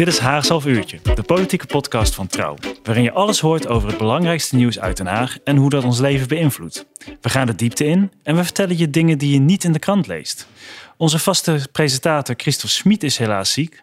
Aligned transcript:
Dit 0.00 0.08
is 0.08 0.18
Haags 0.18 0.48
half 0.48 0.66
uurtje, 0.66 0.98
de 1.14 1.22
politieke 1.22 1.66
podcast 1.66 2.14
van 2.14 2.26
Trouw, 2.26 2.56
waarin 2.82 3.02
je 3.02 3.12
alles 3.12 3.40
hoort 3.40 3.68
over 3.68 3.88
het 3.88 3.98
belangrijkste 3.98 4.56
nieuws 4.56 4.78
uit 4.78 4.96
Den 4.96 5.06
Haag 5.06 5.38
en 5.44 5.56
hoe 5.56 5.70
dat 5.70 5.84
ons 5.84 5.98
leven 5.98 6.28
beïnvloedt. 6.28 6.86
We 7.20 7.28
gaan 7.28 7.46
de 7.46 7.54
diepte 7.54 7.84
in 7.84 8.12
en 8.22 8.36
we 8.36 8.44
vertellen 8.44 8.78
je 8.78 8.90
dingen 8.90 9.18
die 9.18 9.32
je 9.32 9.38
niet 9.38 9.64
in 9.64 9.72
de 9.72 9.78
krant 9.78 10.06
leest. 10.06 10.48
Onze 10.96 11.18
vaste 11.18 11.66
presentator 11.72 12.34
Christophe 12.38 12.76
Smit 12.76 13.02
is 13.02 13.18
helaas 13.18 13.52
ziek. 13.52 13.82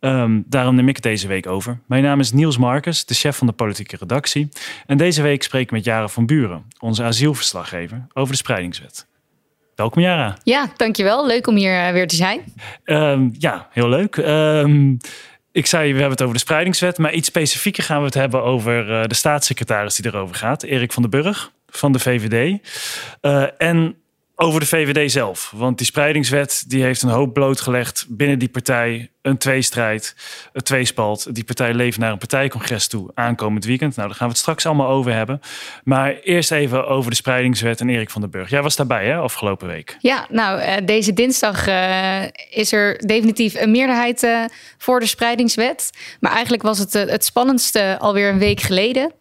Ehm, 0.00 0.40
daarom 0.46 0.74
neem 0.74 0.88
ik 0.88 0.94
het 0.94 1.04
deze 1.04 1.26
week 1.26 1.46
over. 1.46 1.78
Mijn 1.86 2.02
naam 2.02 2.20
is 2.20 2.32
Niels 2.32 2.58
Marcus, 2.58 3.04
de 3.04 3.14
chef 3.14 3.36
van 3.36 3.46
de 3.46 3.52
politieke 3.52 3.96
redactie. 3.96 4.48
En 4.86 4.96
deze 4.96 5.22
week 5.22 5.42
spreek 5.42 5.62
ik 5.62 5.70
met 5.70 5.84
Jara 5.84 6.08
van 6.08 6.26
Buren, 6.26 6.64
onze 6.78 7.02
asielverslaggever, 7.02 8.06
over 8.12 8.32
de 8.32 8.38
spreidingswet. 8.38 9.06
Welkom 9.74 10.02
Jara. 10.02 10.36
Ja, 10.42 10.72
dankjewel. 10.76 11.26
Leuk 11.26 11.46
om 11.46 11.56
hier 11.56 11.86
eh, 11.86 11.92
weer 11.92 12.08
te 12.08 12.16
zijn. 12.16 12.40
Ehm, 12.84 13.28
ja, 13.38 13.68
heel 13.70 13.88
leuk. 13.88 14.16
Ehm, 14.16 14.94
ik 15.54 15.66
zei, 15.66 15.84
we 15.92 15.98
hebben 15.98 16.10
het 16.10 16.22
over 16.22 16.34
de 16.34 16.40
spreidingswet, 16.40 16.98
maar 16.98 17.12
iets 17.12 17.28
specifieker 17.28 17.82
gaan 17.82 17.98
we 17.98 18.04
het 18.04 18.14
hebben 18.14 18.42
over 18.42 19.00
eh, 19.00 19.06
de 19.06 19.14
staatssecretaris 19.14 19.94
die 19.94 20.12
erover 20.12 20.36
gaat, 20.36 20.62
Erik 20.62 20.92
van 20.92 21.02
den 21.02 21.10
Burg 21.10 21.52
van 21.66 21.92
de 21.92 21.98
VVD. 21.98 22.60
Eh, 23.20 23.46
en 23.58 23.96
over 24.36 24.60
de 24.60 24.66
VVD 24.66 25.12
zelf. 25.12 25.52
Want 25.56 25.78
die 25.78 25.86
spreidingswet 25.86 26.64
die 26.66 26.82
heeft 26.82 27.02
een 27.02 27.08
hoop 27.08 27.32
blootgelegd 27.32 28.06
binnen 28.08 28.38
die 28.38 28.48
partij. 28.48 29.08
Een 29.22 29.38
tweestrijd, 29.38 30.14
een 30.52 30.62
tweespalt. 30.62 31.34
Die 31.34 31.44
partij 31.44 31.74
leeft 31.74 31.98
naar 31.98 32.12
een 32.12 32.18
partijcongres 32.18 32.86
toe 32.86 33.10
aankomend 33.14 33.64
weekend. 33.64 33.96
Nou, 33.96 34.08
daar 34.08 34.16
gaan 34.16 34.26
we 34.26 34.32
het 34.32 34.42
straks 34.42 34.66
allemaal 34.66 34.88
over 34.88 35.12
hebben. 35.12 35.40
Maar 35.84 36.14
eerst 36.14 36.52
even 36.52 36.86
over 36.86 37.10
de 37.10 37.16
spreidingswet 37.16 37.80
en 37.80 37.88
Erik 37.88 38.10
van 38.10 38.20
den 38.20 38.30
Burg. 38.30 38.50
Jij 38.50 38.62
was 38.62 38.76
daarbij, 38.76 39.06
hè, 39.06 39.16
afgelopen 39.16 39.66
week? 39.66 39.96
Ja, 40.00 40.26
nou, 40.30 40.60
eh, 40.60 40.86
deze 40.86 41.12
dinsdag 41.12 41.68
uh, 41.68 42.22
is 42.50 42.72
er 42.72 42.98
definitief 43.06 43.54
een 43.54 43.70
meerderheid 43.70 44.22
uh, 44.22 44.44
voor 44.78 45.00
de 45.00 45.06
spreidingswet. 45.06 45.90
Maar 46.20 46.32
eigenlijk 46.32 46.62
was 46.62 46.78
het 46.78 46.92
het 46.92 47.24
spannendste 47.24 47.96
alweer 48.00 48.28
een 48.28 48.38
week 48.38 48.60
geleden. 48.60 49.12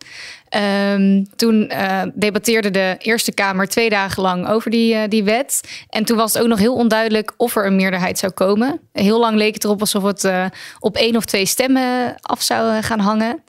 Um, 0.55 1.27
toen 1.35 1.71
uh, 1.71 2.01
debatteerde 2.13 2.71
de 2.71 2.95
Eerste 2.99 3.33
Kamer 3.33 3.67
twee 3.67 3.89
dagen 3.89 4.23
lang 4.23 4.47
over 4.47 4.71
die, 4.71 4.93
uh, 4.93 5.01
die 5.09 5.23
wet. 5.23 5.61
En 5.89 6.05
toen 6.05 6.17
was 6.17 6.33
het 6.33 6.41
ook 6.41 6.47
nog 6.47 6.59
heel 6.59 6.75
onduidelijk 6.75 7.33
of 7.37 7.55
er 7.55 7.65
een 7.65 7.75
meerderheid 7.75 8.19
zou 8.19 8.31
komen. 8.31 8.79
Heel 8.91 9.19
lang 9.19 9.37
leek 9.37 9.53
het 9.53 9.63
erop 9.63 9.79
alsof 9.79 10.03
het 10.03 10.23
uh, 10.23 10.45
op 10.79 10.97
één 10.97 11.15
of 11.15 11.25
twee 11.25 11.45
stemmen 11.45 12.15
af 12.21 12.41
zou 12.41 12.81
gaan 12.81 12.99
hangen. 12.99 13.43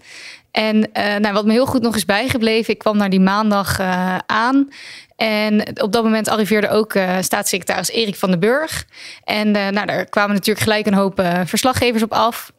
En 0.51 0.91
nou, 0.93 1.33
wat 1.33 1.45
me 1.45 1.53
heel 1.53 1.67
goed 1.67 1.83
nog 1.83 1.97
is 1.97 2.05
bijgebleven, 2.05 2.73
ik 2.73 2.79
kwam 2.79 2.97
naar 2.97 3.11
die 3.11 3.21
maandag 3.21 3.81
aan. 4.27 4.69
En 5.17 5.81
op 5.83 5.93
dat 5.93 6.05
moment 6.05 6.29
arriveerde 6.29 6.69
ook 6.69 6.99
staatssecretaris 7.21 7.91
Erik 7.91 8.17
van 8.17 8.31
den 8.31 8.41
Burg. 8.41 8.85
En 9.25 9.51
nou, 9.51 9.87
daar 9.87 10.05
kwamen 10.05 10.35
natuurlijk 10.35 10.65
gelijk 10.65 10.87
een 10.87 10.95
hoop 10.95 11.23
verslaggevers 11.45 12.03
op 12.03 12.13
af. 12.13 12.53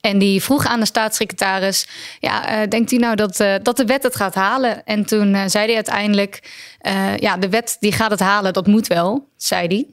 En 0.00 0.18
die 0.18 0.42
vroeg 0.42 0.66
aan 0.66 0.80
de 0.80 0.86
staatssecretaris: 0.86 1.88
ja, 2.20 2.60
uh, 2.62 2.68
denkt 2.68 2.92
u 2.92 2.96
nou 2.96 3.14
dat, 3.14 3.40
uh, 3.40 3.54
dat 3.62 3.76
de 3.76 3.84
wet 3.84 4.02
het 4.02 4.16
gaat 4.16 4.34
halen? 4.34 4.84
En 4.84 5.04
toen 5.04 5.34
uh, 5.34 5.42
zei 5.46 5.66
hij 5.66 5.74
uiteindelijk: 5.74 6.42
ja, 7.16 7.36
de 7.36 7.48
wet 7.48 7.76
die 7.80 7.92
gaat 7.92 8.10
het 8.10 8.20
halen, 8.20 8.52
dat 8.52 8.66
moet 8.66 8.86
wel, 8.86 9.28
zei 9.36 9.66
hij. 9.66 9.86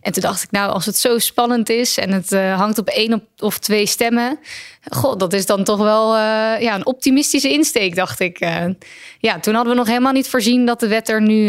En 0.00 0.12
toen 0.12 0.22
dacht 0.22 0.42
ik: 0.42 0.50
nou, 0.50 0.72
als 0.72 0.86
het 0.86 0.96
zo 0.96 1.18
spannend 1.18 1.68
is 1.68 1.98
en 1.98 2.12
het 2.12 2.30
hangt 2.30 2.78
op 2.78 2.88
één 2.88 3.26
of 3.38 3.58
twee 3.58 3.86
stemmen, 3.86 4.38
god, 4.90 5.20
dat 5.20 5.32
is 5.32 5.46
dan 5.46 5.64
toch 5.64 5.78
wel 5.78 6.16
ja, 6.58 6.74
een 6.74 6.86
optimistische 6.86 7.52
insteek, 7.52 7.94
dacht 7.94 8.20
ik. 8.20 8.38
ja, 9.18 9.38
toen 9.40 9.54
hadden 9.54 9.72
we 9.72 9.78
nog 9.78 9.88
helemaal 9.88 10.12
niet 10.12 10.28
voorzien 10.28 10.66
dat 10.66 10.80
de 10.80 10.88
wet 10.88 11.08
er 11.08 11.22
nu 11.22 11.46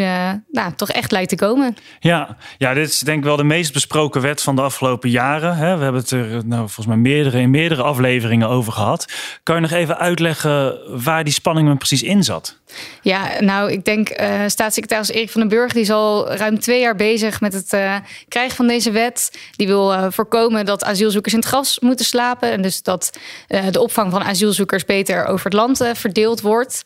nou, 0.52 0.74
toch 0.76 0.90
echt 0.90 1.12
lijkt 1.12 1.30
te 1.30 1.36
komen. 1.36 1.76
Ja, 2.00 2.38
ja, 2.58 2.74
dit 2.74 2.88
is 2.88 3.00
denk 3.00 3.18
ik 3.18 3.24
wel 3.24 3.36
de 3.36 3.44
meest 3.44 3.74
besproken 3.74 4.22
wet 4.22 4.42
van 4.42 4.56
de 4.56 4.62
afgelopen 4.62 5.10
jaren. 5.10 5.56
Hè? 5.56 5.78
We 5.78 5.84
hebben 5.84 6.02
het 6.02 6.12
er 6.12 6.46
nou, 6.46 6.60
volgens 6.60 6.88
mij 6.88 6.98
meerdere 6.98 7.40
in 7.40 7.50
meerdere 7.50 7.84
afleveringen 7.84 8.48
over 8.48 8.74
gehad. 8.74 9.06
Kan 9.44 9.56
je 9.56 9.62
nog 9.62 9.72
even 9.72 9.98
uitleggen 9.98 10.80
waar 11.04 11.24
die 11.24 11.34
spanning 11.34 11.78
precies 11.78 12.04
in 12.04 12.24
zat? 12.24 12.62
Ja, 13.02 13.30
nou, 13.40 13.72
ik 13.72 13.86
denk 13.86 14.22
uh, 14.22 14.44
staatssecretaris 14.84 15.10
Erik 15.10 15.30
van 15.30 15.42
den 15.42 15.50
Burg... 15.50 15.74
die 15.74 15.82
is 15.82 15.92
al 15.92 16.34
ruim 16.34 16.60
twee 16.60 16.80
jaar 16.80 16.96
bezig 16.96 17.42
met 17.42 17.54
het 17.54 17.74
uh, 17.74 17.96
krijgen 18.28 18.56
van 18.56 18.68
deze 18.68 18.92
wet. 18.92 19.32
Die 19.56 19.68
wil 19.68 19.94
uh, 19.94 20.06
voorkomen 20.10 20.66
dat 20.66 20.84
asielzoekers 20.84 21.34
in 21.34 21.40
het 21.40 21.50
gras 21.50 21.80
moeten 21.80 22.06
slapen... 22.06 22.52
en 22.52 22.62
dus 22.62 22.82
dat 22.82 23.18
de 23.48 23.80
opvang 23.80 24.12
van 24.12 24.24
asielzoekers 24.24 24.86
beter 24.86 25.26
over 25.26 25.46
het 25.46 25.54
land 25.54 25.90
verdeeld 25.94 26.42
wordt. 26.42 26.82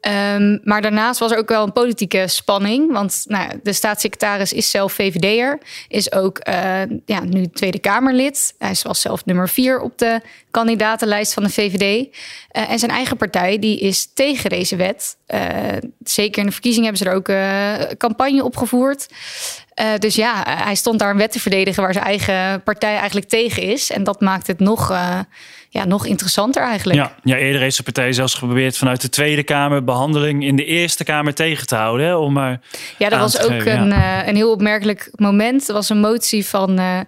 Um, 0.00 0.60
maar 0.64 0.82
daarnaast 0.82 1.20
was 1.20 1.32
er 1.32 1.38
ook 1.38 1.48
wel 1.48 1.62
een 1.62 1.72
politieke 1.72 2.24
spanning. 2.26 2.92
Want 2.92 3.22
nou, 3.26 3.60
de 3.62 3.72
staatssecretaris 3.72 4.52
is 4.52 4.70
zelf 4.70 4.92
VVD'er. 4.92 5.58
Is 5.88 6.12
ook 6.12 6.40
uh, 6.48 6.54
ja, 7.04 7.24
nu 7.24 7.46
Tweede 7.46 7.78
Kamerlid. 7.78 8.54
Hij 8.58 8.74
was 8.82 9.00
zelf 9.00 9.24
nummer 9.24 9.48
vier 9.48 9.80
op 9.80 9.98
de 9.98 10.20
kandidatenlijst 10.50 11.34
van 11.34 11.42
de 11.42 11.50
VVD. 11.50 12.06
Uh, 12.52 12.70
en 12.70 12.78
zijn 12.78 12.90
eigen 12.90 13.16
partij 13.16 13.58
die 13.58 13.78
is 13.78 14.12
tegen 14.14 14.50
deze 14.50 14.76
wet. 14.76 15.16
Uh, 15.28 15.40
zeker 16.04 16.40
in 16.40 16.46
de 16.46 16.52
verkiezingen 16.52 16.94
hebben 16.94 17.06
ze 17.06 17.10
er 17.10 17.88
ook 17.90 17.98
campagne 17.98 18.44
opgevoerd. 18.44 19.08
dus 19.98 20.14
ja, 20.14 20.42
hij 20.46 20.74
stond 20.74 20.98
daar 20.98 21.10
een 21.10 21.16
wet 21.16 21.32
te 21.32 21.40
verdedigen 21.40 21.82
waar 21.82 21.92
zijn 21.92 22.04
eigen 22.04 22.62
partij 22.62 22.96
eigenlijk 22.96 23.28
tegen 23.28 23.62
is. 23.62 23.90
En 23.90 24.04
dat 24.04 24.20
maakt 24.20 24.46
het 24.46 24.58
nog 24.58 24.92
ja, 25.68 25.84
nog 25.84 26.06
interessanter 26.06 26.62
eigenlijk. 26.62 26.98
Ja, 26.98 27.14
ja, 27.22 27.36
eerder 27.36 27.60
heeft 27.60 27.76
de 27.76 27.82
partij 27.82 28.12
zelfs 28.12 28.34
geprobeerd 28.34 28.76
vanuit 28.76 29.00
de 29.00 29.08
Tweede 29.08 29.42
Kamer 29.42 29.84
behandeling 29.84 30.44
in 30.44 30.56
de 30.56 30.64
Eerste 30.64 31.04
Kamer 31.04 31.34
tegen 31.34 31.66
te 31.66 31.76
houden. 31.76 32.06
Hè, 32.06 32.14
om 32.14 32.32
maar 32.32 32.60
ja, 32.98 33.08
dat 33.08 33.18
was 33.18 33.40
ook 33.40 33.50
geven, 33.50 33.80
een, 33.80 33.88
ja. 33.88 34.22
uh, 34.22 34.28
een 34.28 34.36
heel 34.36 34.50
opmerkelijk 34.50 35.10
moment. 35.14 35.68
Er 35.68 35.74
was 35.74 35.88
een 35.88 36.00
motie 36.00 36.46
van. 36.46 36.80
Uh, 36.80 37.00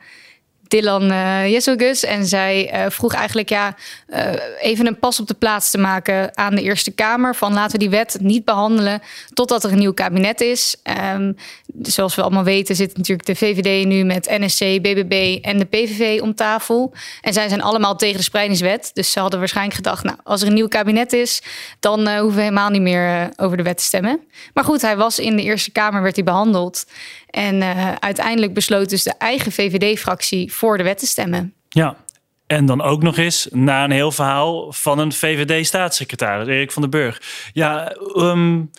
Dylan 0.70 1.10
uh, 1.10 2.04
En 2.04 2.26
zij 2.26 2.72
uh, 2.74 2.90
vroeg 2.90 3.14
eigenlijk 3.14 3.48
ja, 3.48 3.74
uh, 4.08 4.32
even 4.60 4.86
een 4.86 4.98
pas 4.98 5.20
op 5.20 5.26
de 5.26 5.34
plaats 5.34 5.70
te 5.70 5.78
maken 5.78 6.36
aan 6.36 6.54
de 6.54 6.62
Eerste 6.62 6.90
Kamer. 6.90 7.34
Van 7.34 7.52
laten 7.52 7.72
we 7.72 7.78
die 7.78 7.90
wet 7.90 8.16
niet 8.20 8.44
behandelen 8.44 9.02
totdat 9.32 9.64
er 9.64 9.72
een 9.72 9.78
nieuw 9.78 9.92
kabinet 9.92 10.40
is. 10.40 10.76
Um, 11.14 11.36
zoals 11.82 12.14
we 12.14 12.22
allemaal 12.22 12.44
weten 12.44 12.76
zit 12.76 12.96
natuurlijk 12.96 13.26
de 13.26 13.34
VVD 13.34 13.86
nu 13.86 14.04
met 14.04 14.28
NSC, 14.38 14.60
BBB 14.60 15.38
en 15.42 15.58
de 15.58 15.64
PVV 15.64 16.20
om 16.20 16.34
tafel. 16.34 16.92
En 17.20 17.32
zij 17.32 17.48
zijn 17.48 17.62
allemaal 17.62 17.96
tegen 17.96 18.16
de 18.16 18.22
spreidingswet. 18.22 18.90
Dus 18.94 19.12
ze 19.12 19.20
hadden 19.20 19.38
waarschijnlijk 19.38 19.76
gedacht, 19.76 20.04
nou, 20.04 20.16
als 20.22 20.40
er 20.40 20.46
een 20.46 20.54
nieuw 20.54 20.68
kabinet 20.68 21.12
is, 21.12 21.42
dan 21.80 21.98
hoeven 22.08 22.34
we 22.34 22.42
helemaal 22.42 22.70
niet 22.70 22.82
meer 22.82 23.30
over 23.36 23.56
de 23.56 23.62
wet 23.62 23.76
te 23.76 23.84
stemmen. 23.84 24.20
Maar 24.54 24.64
goed, 24.64 24.82
hij 24.82 24.96
was 24.96 25.18
in 25.18 25.36
de 25.36 25.42
Eerste 25.42 25.70
Kamer, 25.70 26.02
werd 26.02 26.14
hij 26.14 26.24
behandeld. 26.24 26.84
En 27.30 27.54
uh, 27.54 27.92
uiteindelijk 27.92 28.54
besloot 28.54 28.88
dus 28.90 29.02
de 29.02 29.14
eigen 29.18 29.52
VVD-fractie 29.52 30.52
voor 30.52 30.76
de 30.76 30.82
wet 30.82 30.98
te 30.98 31.06
stemmen. 31.06 31.54
Ja, 31.68 31.96
en 32.46 32.66
dan 32.66 32.82
ook 32.82 33.02
nog 33.02 33.16
eens 33.16 33.48
na 33.50 33.84
een 33.84 33.90
heel 33.90 34.12
verhaal 34.12 34.72
van 34.72 34.98
een 34.98 35.12
VVD-staatssecretaris, 35.12 36.46
Erik 36.46 36.72
van 36.72 36.82
den 36.82 36.90
Burg. 36.90 37.22
Ja, 37.52 37.96
um, 38.16 38.70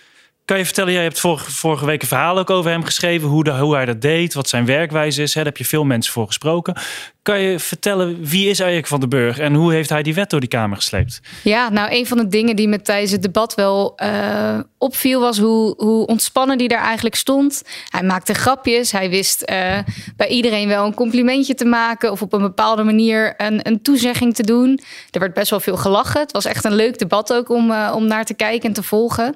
kan 0.51 0.59
je 0.59 0.66
vertellen, 0.66 0.94
jij 0.94 1.03
hebt 1.03 1.19
vorige, 1.19 1.51
vorige 1.51 1.85
week 1.85 2.01
een 2.01 2.07
verhaal 2.07 2.38
ook 2.38 2.50
over 2.50 2.72
hem 2.72 2.84
geschreven, 2.84 3.28
hoe, 3.28 3.44
de, 3.44 3.51
hoe 3.51 3.75
hij 3.75 3.85
dat 3.85 4.01
deed, 4.01 4.34
wat 4.34 4.50
zijn 4.50 4.66
werkwijze 4.66 5.22
is. 5.22 5.34
Daar 5.34 5.45
heb 5.45 5.57
je 5.57 5.66
veel 5.66 5.84
mensen 5.84 6.13
voor 6.13 6.28
gesproken. 6.28 6.75
Kan 7.22 7.39
je 7.39 7.59
vertellen, 7.59 8.25
wie 8.25 8.50
is 8.50 8.59
Erik 8.59 8.88
van 8.88 9.00
den 9.00 9.09
Burg 9.09 9.40
en 9.40 9.53
hoe 9.53 9.73
heeft 9.73 9.90
hij 9.90 10.03
die 10.03 10.13
wet 10.13 10.29
door 10.29 10.40
die 10.40 10.50
Kamer 10.50 10.78
gesleept? 10.78 11.22
Ja, 11.43 11.70
nou, 11.70 11.91
een 11.91 12.08
van 12.08 12.17
de 12.17 12.28
dingen 12.28 12.55
die 12.55 12.67
me 12.67 12.81
tijdens 12.81 13.11
het 13.11 13.22
debat 13.22 13.55
wel 13.55 13.99
uh, 14.03 14.59
opviel, 14.78 15.20
was 15.20 15.37
hoe, 15.37 15.73
hoe 15.78 16.05
ontspannen 16.05 16.58
die 16.58 16.67
daar 16.67 16.84
eigenlijk 16.84 17.16
stond. 17.16 17.61
Hij 17.90 18.03
maakte 18.03 18.34
grapjes, 18.34 18.91
hij 18.91 19.09
wist 19.09 19.41
uh, 19.52 19.78
bij 20.16 20.28
iedereen 20.28 20.67
wel 20.67 20.85
een 20.85 20.93
complimentje 20.93 21.53
te 21.53 21.66
maken 21.66 22.11
of 22.11 22.22
op 22.22 22.34
een 22.34 22.41
bepaalde 22.41 22.84
manier 22.84 23.34
een, 23.37 23.67
een 23.67 23.81
toezegging 23.81 24.35
te 24.35 24.43
doen. 24.43 24.79
Er 25.11 25.20
werd 25.20 25.34
best 25.34 25.49
wel 25.49 25.59
veel 25.59 25.78
gelachen. 25.78 26.22
Het 26.22 26.31
was 26.31 26.46
echt 26.46 26.66
een 26.66 26.75
leuk 26.75 26.97
debat 26.97 27.34
ook 27.34 27.49
om, 27.49 27.72
uh, 27.72 27.93
om 27.96 28.08
naar 28.08 28.25
te 28.25 28.34
kijken 28.34 28.67
en 28.67 28.73
te 28.73 28.84
volgen. 28.84 29.35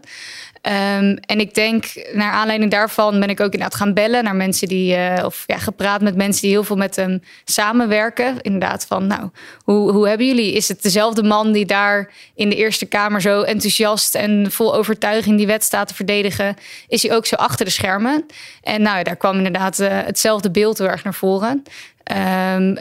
Um, 0.68 1.16
en 1.16 1.40
ik 1.40 1.54
denk, 1.54 1.86
naar 2.14 2.32
aanleiding 2.32 2.72
daarvan 2.72 3.20
ben 3.20 3.30
ik 3.30 3.40
ook 3.40 3.54
inderdaad 3.54 3.76
gaan 3.76 3.94
bellen 3.94 4.24
naar 4.24 4.36
mensen 4.36 4.68
die, 4.68 4.98
uh, 4.98 5.22
of 5.26 5.44
ja, 5.48 5.58
gepraat 5.58 6.02
met 6.02 6.16
mensen 6.16 6.42
die 6.42 6.52
heel 6.52 6.64
veel 6.64 6.76
met 6.76 6.96
hem 6.96 7.22
samenwerken. 7.44 8.42
Inderdaad, 8.42 8.86
van 8.86 9.08
nou, 9.08 9.30
hoe, 9.64 9.92
hoe 9.92 10.08
hebben 10.08 10.28
jullie? 10.28 10.54
Is 10.54 10.68
het 10.68 10.82
dezelfde 10.82 11.24
man 11.24 11.52
die 11.52 11.66
daar 11.66 12.14
in 12.36 12.50
de 12.50 12.56
Eerste 12.56 12.86
Kamer 12.86 13.22
zo 13.22 13.42
enthousiast 13.42 14.16
en 14.16 14.52
vol 14.52 14.76
overtuiging 14.76 15.38
die 15.38 15.48
wet 15.48 15.64
staat 15.64 15.88
te 15.88 15.96
verdedigen? 15.96 16.56
Is 16.88 17.04
hij 17.04 17.16
ook 17.16 17.26
zo 17.26 17.36
achter 17.36 17.66
de 17.66 17.72
schermen? 17.72 18.26
En 18.62 18.82
nou, 18.82 19.04
daar 19.04 19.16
kwam 19.16 19.38
inderdaad 19.38 19.80
uh, 19.80 19.88
hetzelfde 19.92 20.52
beeld 20.52 20.78
heel 20.78 20.88
erg 20.88 21.04
naar 21.04 21.14
voren. 21.14 21.64
Um, 22.56 22.78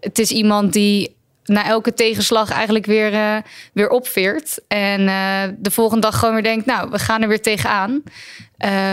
het 0.00 0.18
is 0.18 0.30
iemand 0.30 0.72
die 0.72 1.16
na 1.48 1.66
elke 1.66 1.94
tegenslag 1.94 2.50
eigenlijk 2.50 2.86
weer, 2.86 3.12
uh, 3.12 3.36
weer 3.72 3.88
opveert. 3.88 4.60
En 4.68 5.00
uh, 5.00 5.42
de 5.58 5.70
volgende 5.70 6.02
dag 6.02 6.18
gewoon 6.18 6.34
weer 6.34 6.42
denkt, 6.42 6.66
nou, 6.66 6.90
we 6.90 6.98
gaan 6.98 7.22
er 7.22 7.28
weer 7.28 7.42
tegenaan. 7.42 8.02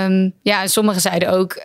Um, 0.07 0.34
ja, 0.42 0.62
en 0.62 0.69
sommigen 0.69 1.02
zeiden 1.02 1.30
ook, 1.30 1.63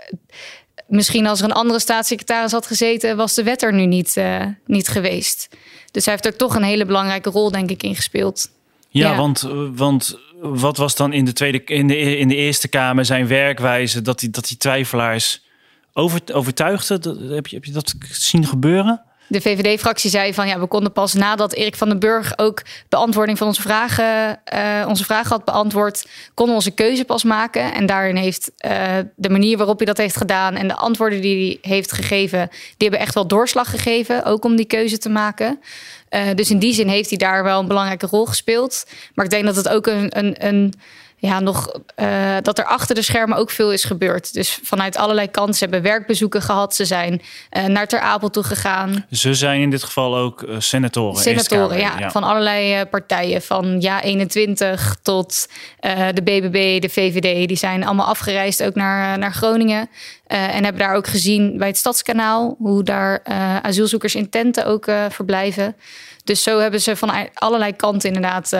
misschien 0.87 1.27
als 1.27 1.39
er 1.39 1.45
een 1.45 1.53
andere 1.53 1.81
staatssecretaris 1.81 2.53
had 2.53 2.67
gezeten, 2.67 3.17
was 3.17 3.35
de 3.35 3.43
wet 3.43 3.63
er 3.63 3.73
nu 3.73 3.87
niet, 3.87 4.17
uh, 4.17 4.47
niet 4.67 4.89
geweest. 4.89 5.49
Dus 5.91 6.05
hij 6.05 6.15
heeft 6.15 6.27
er 6.27 6.37
toch 6.37 6.55
een 6.55 6.63
hele 6.63 6.87
belangrijke 6.87 7.31
rol, 7.31 7.51
denk 7.51 7.71
ik, 7.71 7.83
in 7.83 7.95
gespeeld. 7.95 8.51
Ja, 8.89 9.11
ja. 9.11 9.17
Want, 9.17 9.49
want 9.75 10.19
wat 10.41 10.77
was 10.77 10.97
dan 10.97 11.13
in 11.13 11.25
de, 11.25 11.33
tweede, 11.33 11.65
in, 11.65 11.87
de, 11.87 12.17
in 12.17 12.29
de 12.29 12.37
Eerste 12.37 12.69
Kamer 12.69 13.05
zijn 13.05 13.27
werkwijze 13.27 14.03
dat 14.03 14.19
die, 14.19 14.31
dat 14.31 14.49
die 14.49 14.57
twijfelaars 14.57 15.45
over, 15.93 16.21
overtuigde? 16.33 16.95
Heb 17.35 17.47
je, 17.47 17.57
heb 17.57 17.65
je 17.65 17.73
dat 17.73 17.95
zien 18.11 18.47
gebeuren? 18.47 19.03
De 19.31 19.41
VVD-fractie 19.41 20.11
zei 20.11 20.35
van 20.35 20.49
ja, 20.49 20.61
we 20.61 20.67
konden 20.67 20.93
pas 20.93 21.15
nadat 21.15 21.53
Erik 21.53 21.77
van 21.77 21.89
den 21.89 21.99
Burg 21.99 22.33
ook 22.39 22.63
beantwoording 22.89 23.39
van 23.39 23.47
onze 23.47 23.63
vragen, 23.63 24.41
uh, 24.55 24.89
onze 24.89 25.05
vragen 25.05 25.31
had 25.31 25.45
beantwoord, 25.45 26.07
konden 26.35 26.55
onze 26.55 26.71
keuze 26.71 27.05
pas 27.05 27.25
maken. 27.25 27.75
En 27.75 27.87
daarin 27.87 28.17
heeft 28.17 28.51
uh, 28.67 28.97
de 29.17 29.31
manier 29.31 29.57
waarop 29.57 29.77
hij 29.77 29.87
dat 29.87 29.97
heeft 29.97 30.17
gedaan 30.17 30.55
en 30.55 30.69
de 30.69 30.75
antwoorden 30.75 31.21
die 31.21 31.59
hij 31.63 31.73
heeft 31.73 31.93
gegeven, 31.93 32.49
die 32.51 32.89
hebben 32.89 33.01
echt 33.01 33.15
wel 33.15 33.27
doorslag 33.27 33.71
gegeven, 33.71 34.25
ook 34.25 34.45
om 34.45 34.57
die 34.57 34.67
keuze 34.67 34.99
te 34.99 35.09
maken. 35.09 35.61
Uh, 36.11 36.23
dus 36.35 36.51
in 36.51 36.59
die 36.59 36.75
zin 36.75 36.89
heeft 36.89 37.09
hij 37.09 37.19
daar 37.19 37.43
wel 37.43 37.61
een 37.61 37.69
belangrijke 37.69 38.07
rol 38.07 38.27
gespeeld. 38.27 38.87
Maar 39.15 39.25
ik 39.25 39.31
denk 39.31 39.45
dat 39.45 39.57
het 39.57 39.69
ook 39.69 39.87
een, 39.87 40.19
een, 40.19 40.47
een 40.47 40.75
ja, 41.21 41.41
nog 41.41 41.73
uh, 41.97 42.37
dat 42.43 42.59
er 42.59 42.65
achter 42.65 42.95
de 42.95 43.03
schermen 43.03 43.39
ook 43.39 43.51
veel 43.51 43.73
is 43.73 43.85
gebeurd. 43.85 44.33
Dus 44.33 44.59
vanuit 44.63 44.97
allerlei 44.97 45.31
kanten 45.31 45.55
ze 45.55 45.65
hebben 45.65 45.83
werkbezoeken 45.83 46.43
gehad. 46.43 46.75
Ze 46.75 46.85
zijn 46.85 47.23
uh, 47.57 47.65
naar 47.65 47.87
Ter 47.87 48.01
Apel 48.01 48.31
toe 48.31 48.43
gegaan. 48.43 49.07
Ze 49.11 49.35
zijn 49.35 49.61
in 49.61 49.71
dit 49.71 49.83
geval 49.83 50.17
ook 50.17 50.43
uh, 50.43 50.55
senatoren. 50.59 51.23
Senatoren, 51.23 51.79
ja, 51.79 51.99
ja, 51.99 52.11
Van 52.11 52.23
allerlei 52.23 52.85
partijen. 52.85 53.43
Van 53.43 53.81
Ja 53.81 54.03
21 54.03 54.97
tot 55.03 55.49
de 56.13 56.23
BBB, 56.25 56.81
de 56.81 56.89
VVD. 56.89 57.49
Die 57.49 57.57
zijn 57.57 57.85
allemaal 57.85 58.07
afgereisd 58.07 58.63
ook 58.63 58.75
naar, 58.75 59.19
naar 59.19 59.33
Groningen. 59.33 59.89
en 60.27 60.65
hebben 60.65 60.83
daar 60.83 60.95
ook 60.95 61.07
gezien 61.07 61.59
bij 61.59 61.69
het 61.69 61.77
Stadskanaal... 61.77 62.57
hoe 62.59 62.83
daar 62.83 63.23
asielzoekers 63.63 64.15
in 64.15 64.31
tenten 64.31 64.67
ook 64.67 64.91
verblijven. 65.09 65.77
Dus 66.25 66.43
zo 66.43 66.59
hebben 66.59 66.81
ze 66.81 66.97
van 66.97 67.29
allerlei 67.35 67.77
kanten 67.77 68.09
inderdaad 68.09 68.53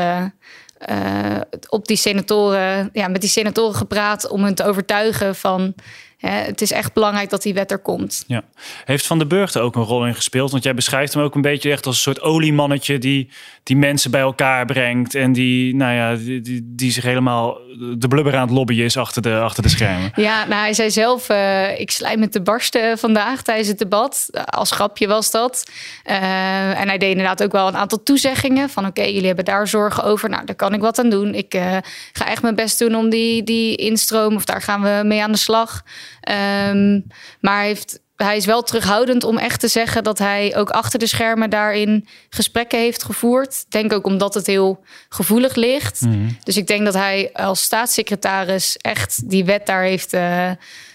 op 1.69 1.87
die 1.87 1.97
senatoren, 1.97 2.91
ja, 2.93 3.09
met 3.09 3.21
die 3.21 3.31
senatoren 3.31 3.75
gepraat 3.75 4.29
om 4.29 4.45
hen 4.45 4.55
te 4.55 4.65
overtuigen 4.65 5.35
van 5.35 5.75
het 6.21 6.61
is 6.61 6.73
echt 6.73 6.93
belangrijk 6.93 7.31
dat 7.31 7.43
die 7.43 7.55
wet 7.55 7.71
er 7.71 7.79
komt. 7.79 8.25
Ja. 8.27 8.43
Heeft 8.85 9.07
Van 9.07 9.19
der 9.19 9.27
Burg 9.27 9.55
er 9.55 9.63
ook 9.63 9.77
een 9.77 9.83
rol 9.83 10.07
in 10.07 10.15
gespeeld? 10.15 10.51
Want 10.51 10.63
jij 10.63 10.75
beschrijft 10.75 11.15
hem 11.15 11.23
ook 11.23 11.35
een 11.35 11.41
beetje 11.41 11.71
echt 11.71 11.87
als 11.87 11.95
een 11.95 12.03
soort 12.03 12.21
oliemannetje 12.21 12.99
die, 12.99 13.31
die 13.63 13.77
mensen 13.77 14.11
bij 14.11 14.21
elkaar 14.21 14.67
brengt. 14.67 15.15
En 15.15 15.33
die, 15.33 15.75
nou 15.75 15.95
ja, 15.95 16.15
die, 16.15 16.41
die, 16.41 16.63
die 16.65 16.93
zich 16.93 17.05
helemaal 17.05 17.59
de 17.99 18.09
blubber 18.09 18.37
aan 18.37 18.47
het 18.47 18.51
lobbyen 18.51 18.85
is 18.85 18.97
achter 18.97 19.23
de, 19.23 19.39
achter 19.39 19.63
de 19.63 19.69
schermen. 19.69 20.13
Ja, 20.21 20.45
nou, 20.45 20.61
hij 20.61 20.73
zei 20.73 20.91
zelf: 20.91 21.31
uh, 21.31 21.81
ik 21.81 21.91
slijm 21.91 22.19
met 22.19 22.33
de 22.33 22.43
barsten 22.43 22.99
vandaag 22.99 23.43
tijdens 23.43 23.69
het 23.69 23.79
debat. 23.79 24.29
Als 24.45 24.71
grapje 24.71 25.07
was 25.07 25.31
dat. 25.31 25.71
Uh, 26.05 26.81
en 26.81 26.89
hij 26.89 26.99
deed 26.99 27.11
inderdaad 27.11 27.43
ook 27.43 27.53
wel 27.53 27.69
een 27.69 27.77
aantal 27.77 28.03
toezeggingen. 28.03 28.71
Van 28.71 28.87
oké, 28.87 29.01
okay, 29.01 29.13
jullie 29.13 29.27
hebben 29.27 29.45
daar 29.45 29.69
zorgen 29.69 30.05
over. 30.05 30.29
Nou, 30.29 30.45
daar 30.45 30.57
kan 30.57 30.75
ik 30.75 30.81
wat 30.81 30.99
aan 30.99 31.11
doen. 31.11 31.35
Ik 31.35 31.55
uh, 31.55 31.77
ga 32.13 32.27
echt 32.27 32.43
mijn 32.43 32.55
best 32.55 32.79
doen 32.79 32.95
om 32.95 33.11
die, 33.11 33.43
die 33.43 33.77
instroom, 33.77 34.35
of 34.35 34.45
daar 34.45 34.63
gaan 34.63 34.83
we 34.83 35.01
mee 35.05 35.23
aan 35.23 35.33
de 35.33 35.39
slag. 35.39 35.83
Um, 36.29 37.07
maar 37.41 37.57
hij, 37.57 37.67
heeft, 37.67 38.01
hij 38.17 38.37
is 38.37 38.45
wel 38.45 38.63
terughoudend 38.63 39.25
om 39.25 39.39
echt 39.39 39.61
te 39.61 39.69
zeggen 39.69 40.05
dat 40.05 40.19
hij 40.19 40.57
ook 40.57 40.71
achter 40.71 40.99
de 40.99 41.07
schermen 41.07 41.51
daarin 41.51 42.09
gesprekken 42.29 42.79
heeft 42.79 43.03
gevoerd. 43.03 43.65
Denk 43.69 43.93
ook 43.93 44.07
omdat 44.07 44.35
het 44.35 44.47
heel 44.47 44.85
gevoelig 45.09 45.55
ligt. 45.55 46.01
Mm 46.01 46.13
-hmm. 46.13 46.37
Dus 46.43 46.57
ik 46.57 46.67
denk 46.67 46.85
dat 46.85 46.95
hij 46.95 47.31
als 47.33 47.63
staatssecretaris 47.63 48.77
echt 48.77 49.31
die 49.31 49.45
wet 49.45 49.67
daar 49.67 49.83
heeft 49.83 50.15
uh, 50.15 50.51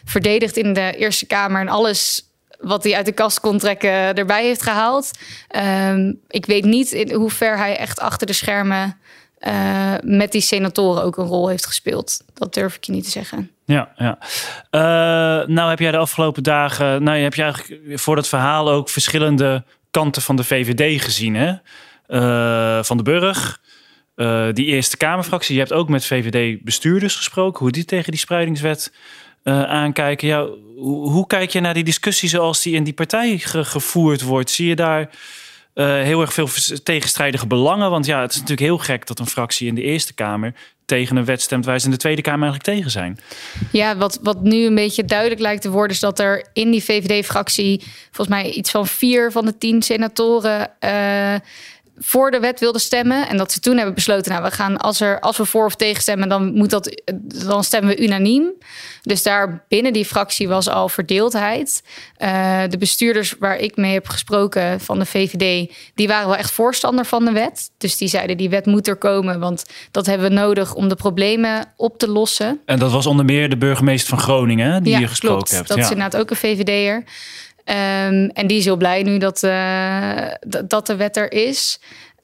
verdedigd 0.05 0.57
in 0.57 0.73
de 0.73 0.93
Eerste 0.97 1.25
Kamer 1.25 1.61
en 1.61 1.69
alles 1.69 2.29
wat 2.59 2.83
hij 2.83 2.95
uit 2.95 3.05
de 3.05 3.11
kast 3.11 3.39
kon 3.39 3.57
trekken 3.57 4.15
erbij 4.15 4.45
heeft 4.45 4.61
gehaald. 4.61 5.11
Um, 5.89 6.19
ik 6.27 6.45
weet 6.45 6.63
niet 6.63 6.91
in 6.91 7.13
hoe 7.13 7.31
ver 7.31 7.57
hij 7.57 7.77
echt 7.77 7.99
achter 7.99 8.27
de 8.27 8.33
schermen 8.33 8.97
uh, 9.39 9.93
met 10.01 10.31
die 10.31 10.41
senatoren 10.41 11.03
ook 11.03 11.17
een 11.17 11.25
rol 11.25 11.47
heeft 11.47 11.65
gespeeld. 11.65 12.21
Dat 12.33 12.53
durf 12.53 12.75
ik 12.75 12.83
je 12.83 12.91
niet 12.91 13.03
te 13.03 13.09
zeggen. 13.09 13.51
Ja, 13.65 13.91
ja. 13.95 14.17
Uh, 14.71 15.47
nou 15.47 15.69
heb 15.69 15.79
jij 15.79 15.91
de 15.91 15.97
afgelopen 15.97 16.43
dagen, 16.43 17.03
nou 17.03 17.17
heb 17.17 17.33
je 17.33 17.41
eigenlijk 17.41 17.99
voor 17.99 18.15
dat 18.15 18.27
verhaal 18.27 18.69
ook 18.69 18.89
verschillende 18.89 19.63
kanten 19.91 20.21
van 20.21 20.35
de 20.35 20.43
VVD 20.43 21.01
gezien, 21.03 21.35
hè? 21.35 21.53
Uh, 22.07 22.83
van 22.83 22.97
de 22.97 23.03
Burg, 23.03 23.61
uh, 24.15 24.47
die 24.51 24.65
Eerste 24.65 24.97
Kamerfractie. 24.97 25.53
Je 25.53 25.59
hebt 25.59 25.73
ook 25.73 25.89
met 25.89 26.05
VVD-bestuurders 26.05 27.15
gesproken, 27.15 27.59
hoe 27.59 27.71
die 27.71 27.85
tegen 27.85 28.11
die 28.11 28.19
spreidingswet 28.19 28.93
aankijken. 29.43 30.27
Ja, 30.27 30.47
hoe, 30.77 31.27
kijk 31.27 31.49
je 31.49 31.59
naar 31.59 31.73
die 31.73 31.83
discussie 31.83 32.29
zoals 32.29 32.61
die 32.61 32.75
in 32.75 32.83
die 32.83 32.93
partij 32.93 33.37
ge 33.37 33.63
gevoerd 33.63 34.21
wordt? 34.21 34.49
Zie 34.49 34.67
je 34.67 34.75
daar 34.75 35.09
heel 36.03 36.21
erg 36.21 36.33
veel 36.33 36.47
tegenstrijdige 36.83 37.47
belangen. 37.47 37.89
Want 37.89 38.05
ja, 38.05 38.21
het 38.21 38.31
is 38.31 38.39
natuurlijk 38.39 38.67
heel 38.67 38.77
gek 38.77 39.07
dat 39.07 39.19
een 39.19 39.27
fractie 39.27 39.67
in 39.67 39.75
de 39.75 39.81
Eerste 39.81 40.13
Kamer 40.13 40.53
tegen 40.85 41.15
een 41.15 41.25
wet 41.25 41.41
stemt 41.41 41.65
waar 41.65 41.79
ze 41.79 41.85
in 41.85 41.91
de 41.91 41.97
Tweede 41.97 42.21
Kamer 42.21 42.43
eigenlijk 42.49 42.77
tegen 42.77 42.91
zijn. 42.91 43.19
Ja, 43.71 43.97
wat, 43.97 44.19
wat 44.21 44.41
nu 44.41 44.65
een 44.65 44.75
beetje 44.75 45.05
duidelijk 45.05 45.41
lijkt 45.41 45.61
te 45.61 45.69
worden, 45.69 45.91
is 45.95 45.99
dat 45.99 46.19
er 46.19 46.45
in 46.53 46.71
die 46.71 46.83
VVD-fractie 46.83 47.83
volgens 48.11 48.37
mij 48.37 48.51
iets 48.51 48.71
van 48.71 48.87
vier 48.87 49.31
van 49.31 49.45
de 49.45 49.57
tien 49.57 49.81
senatoren. 49.81 50.71
Uh, 50.79 51.35
voor 51.97 52.31
de 52.31 52.39
wet 52.39 52.59
wilden 52.59 52.81
stemmen. 52.81 53.29
En 53.29 53.37
dat 53.37 53.51
ze 53.51 53.59
toen 53.59 53.75
hebben 53.75 53.93
besloten, 53.93 54.31
nou, 54.31 54.43
we 54.43 54.51
gaan 54.51 54.77
als, 54.77 55.01
er, 55.01 55.19
als 55.19 55.37
we 55.37 55.45
voor 55.45 55.65
of 55.65 55.75
tegen 55.75 56.01
stemmen, 56.01 56.29
dan, 56.29 56.53
moet 56.53 56.69
dat, 56.69 57.01
dan 57.45 57.63
stemmen 57.63 57.95
we 57.95 58.03
unaniem. 58.03 58.51
Dus 59.01 59.23
daar 59.23 59.65
binnen 59.67 59.93
die 59.93 60.05
fractie 60.05 60.47
was 60.47 60.69
al 60.69 60.89
verdeeldheid. 60.89 61.83
Uh, 62.17 62.61
de 62.69 62.77
bestuurders 62.77 63.35
waar 63.39 63.57
ik 63.57 63.75
mee 63.75 63.93
heb 63.93 64.07
gesproken 64.07 64.79
van 64.79 64.99
de 64.99 65.05
VVD, 65.05 65.73
die 65.95 66.07
waren 66.07 66.27
wel 66.27 66.37
echt 66.37 66.51
voorstander 66.51 67.05
van 67.05 67.25
de 67.25 67.31
wet. 67.31 67.71
Dus 67.77 67.97
die 67.97 68.07
zeiden, 68.07 68.37
die 68.37 68.49
wet 68.49 68.65
moet 68.65 68.87
er 68.87 68.95
komen, 68.95 69.39
want 69.39 69.65
dat 69.91 70.05
hebben 70.05 70.29
we 70.29 70.33
nodig 70.33 70.73
om 70.73 70.89
de 70.89 70.95
problemen 70.95 71.73
op 71.75 71.97
te 71.97 72.09
lossen. 72.09 72.61
En 72.65 72.79
dat 72.79 72.91
was 72.91 73.05
onder 73.05 73.25
meer 73.25 73.49
de 73.49 73.57
burgemeester 73.57 74.09
van 74.09 74.19
Groningen, 74.19 74.83
die 74.83 74.93
ja, 74.93 74.99
je 74.99 75.07
gesproken 75.07 75.37
klopt. 75.37 75.51
hebt. 75.51 75.67
Dat 75.67 75.77
is 75.77 75.89
inderdaad 75.89 76.21
ook 76.21 76.29
een 76.29 76.35
VVD'er. 76.35 77.03
Um, 77.69 78.29
en 78.29 78.47
die 78.47 78.57
is 78.57 78.65
heel 78.65 78.77
blij 78.77 79.03
nu 79.03 79.17
dat, 79.17 79.43
uh, 79.43 80.27
dat 80.65 80.87
de 80.87 80.95
wet 80.95 81.17
er 81.17 81.31
is. 81.31 81.79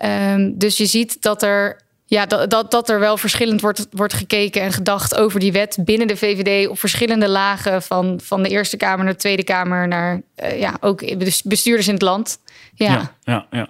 Um, 0.05 0.57
dus 0.57 0.77
je 0.77 0.85
ziet 0.85 1.21
dat 1.21 1.43
er, 1.43 1.81
ja, 2.05 2.25
dat, 2.25 2.49
dat, 2.49 2.71
dat 2.71 2.89
er 2.89 2.99
wel 2.99 3.17
verschillend 3.17 3.61
wordt, 3.61 3.87
wordt 3.91 4.13
gekeken 4.13 4.61
en 4.61 4.71
gedacht 4.71 5.15
over 5.15 5.39
die 5.39 5.51
wet 5.51 5.77
binnen 5.79 6.07
de 6.07 6.17
VVD 6.17 6.67
op 6.67 6.79
verschillende 6.79 7.29
lagen 7.29 7.81
van, 7.81 8.19
van 8.23 8.43
de 8.43 8.49
Eerste 8.49 8.77
Kamer 8.77 9.03
naar 9.03 9.13
de 9.13 9.19
Tweede 9.19 9.43
Kamer 9.43 9.87
naar 9.87 10.21
uh, 10.43 10.59
ja, 10.59 10.77
ook 10.79 11.03
bestuurders 11.43 11.87
in 11.87 11.93
het 11.93 12.03
land. 12.03 12.39
Ja. 12.75 12.91
ja. 12.91 13.15
Ja, 13.23 13.47
ja, 13.51 13.69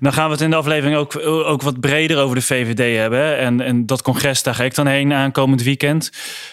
Dan 0.00 0.12
gaan 0.12 0.26
we 0.26 0.32
het 0.32 0.40
in 0.40 0.50
de 0.50 0.56
aflevering 0.56 0.96
ook, 0.96 1.16
ook 1.26 1.62
wat 1.62 1.80
breder 1.80 2.18
over 2.18 2.36
de 2.36 2.42
VVD 2.42 2.96
hebben. 2.96 3.38
En, 3.38 3.60
en 3.60 3.86
dat 3.86 4.02
congres, 4.02 4.42
daar 4.42 4.54
ga 4.54 4.64
ik 4.64 4.74
dan 4.74 4.86
heen 4.86 5.12
aankomend 5.12 5.62
weekend. 5.62 6.10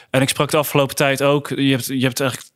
En 0.09 0.21
ik 0.21 0.29
sprak 0.29 0.51
de 0.51 0.57
afgelopen 0.57 0.95
tijd 0.95 1.21
ook. 1.21 1.50
Je 1.50 1.71
hebt, 1.71 1.86
je 1.86 2.03
hebt 2.03 2.19
eigenlijk 2.19 2.51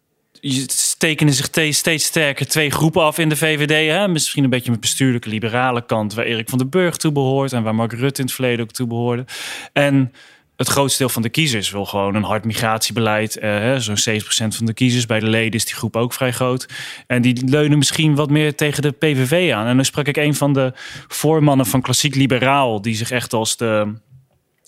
tekenen 1.02 1.34
zich 1.34 1.50
steeds 1.76 2.06
sterker 2.06 2.48
twee 2.48 2.70
groepen 2.70 3.02
af 3.02 3.18
in 3.18 3.30
de 3.30 3.36
VVD. 3.36 3.90
Hè? 3.92 4.08
Misschien 4.08 4.44
een 4.44 4.50
beetje 4.50 4.72
met 4.72 4.80
bestuurlijke 4.80 5.30
liberale 5.30 5.86
kant, 5.86 6.14
waar 6.14 6.26
Erik 6.26 6.50
van 6.50 6.58
den 6.58 6.70
Burg 6.70 6.98
toe 6.98 7.12
behoort 7.12 7.54
en 7.54 7.64
waar 7.64 7.76
Mark 7.76 7.94
Rutte 7.94 8.20
in 8.20 8.26
het 8.26 8.36
verleden 8.36 8.66
ook 8.66 8.72
toe 8.72 8.88
behoorde. 8.88 9.26
En 9.74 10.12
het 10.56 10.68
grootste 10.68 10.98
deel 10.98 11.10
van 11.10 11.22
de 11.22 11.30
kiezers 11.30 11.72
wil 11.72 11.86
gewoon 11.86 12.16
een 12.16 12.24
hard 12.24 12.46
migratiebeleid. 12.46 13.38
Eh, 13.38 13.76
Zo'n 13.76 13.98
70% 13.98 14.56
van 14.56 14.66
de 14.66 14.74
kiezers 14.74 15.06
bij 15.06 15.20
de 15.20 15.30
leden 15.30 15.52
is 15.52 15.66
die 15.66 15.76
groep 15.76 15.96
ook 15.96 16.14
vrij 16.14 16.32
groot. 16.32 16.68
En 17.08 17.22
die 17.22 17.50
leunen 17.50 17.78
misschien 17.78 18.16
wat 18.16 18.30
meer 18.30 18.56
tegen 18.56 18.82
de 18.82 18.92
PVV 18.92 19.54
aan. 19.54 19.68
En 19.68 19.76
dan 19.76 19.86
sprak 19.86 20.08
ik 20.08 20.18
een 20.18 20.36
van 20.36 20.54
de 20.54 20.74
voormannen 21.08 21.66
van 21.66 21.82
klassiek 21.82 22.16
liberaal, 22.16 22.82
die 22.82 22.96
zich 22.96 23.12
echt 23.12 23.34
als 23.34 23.58
de 23.58 23.94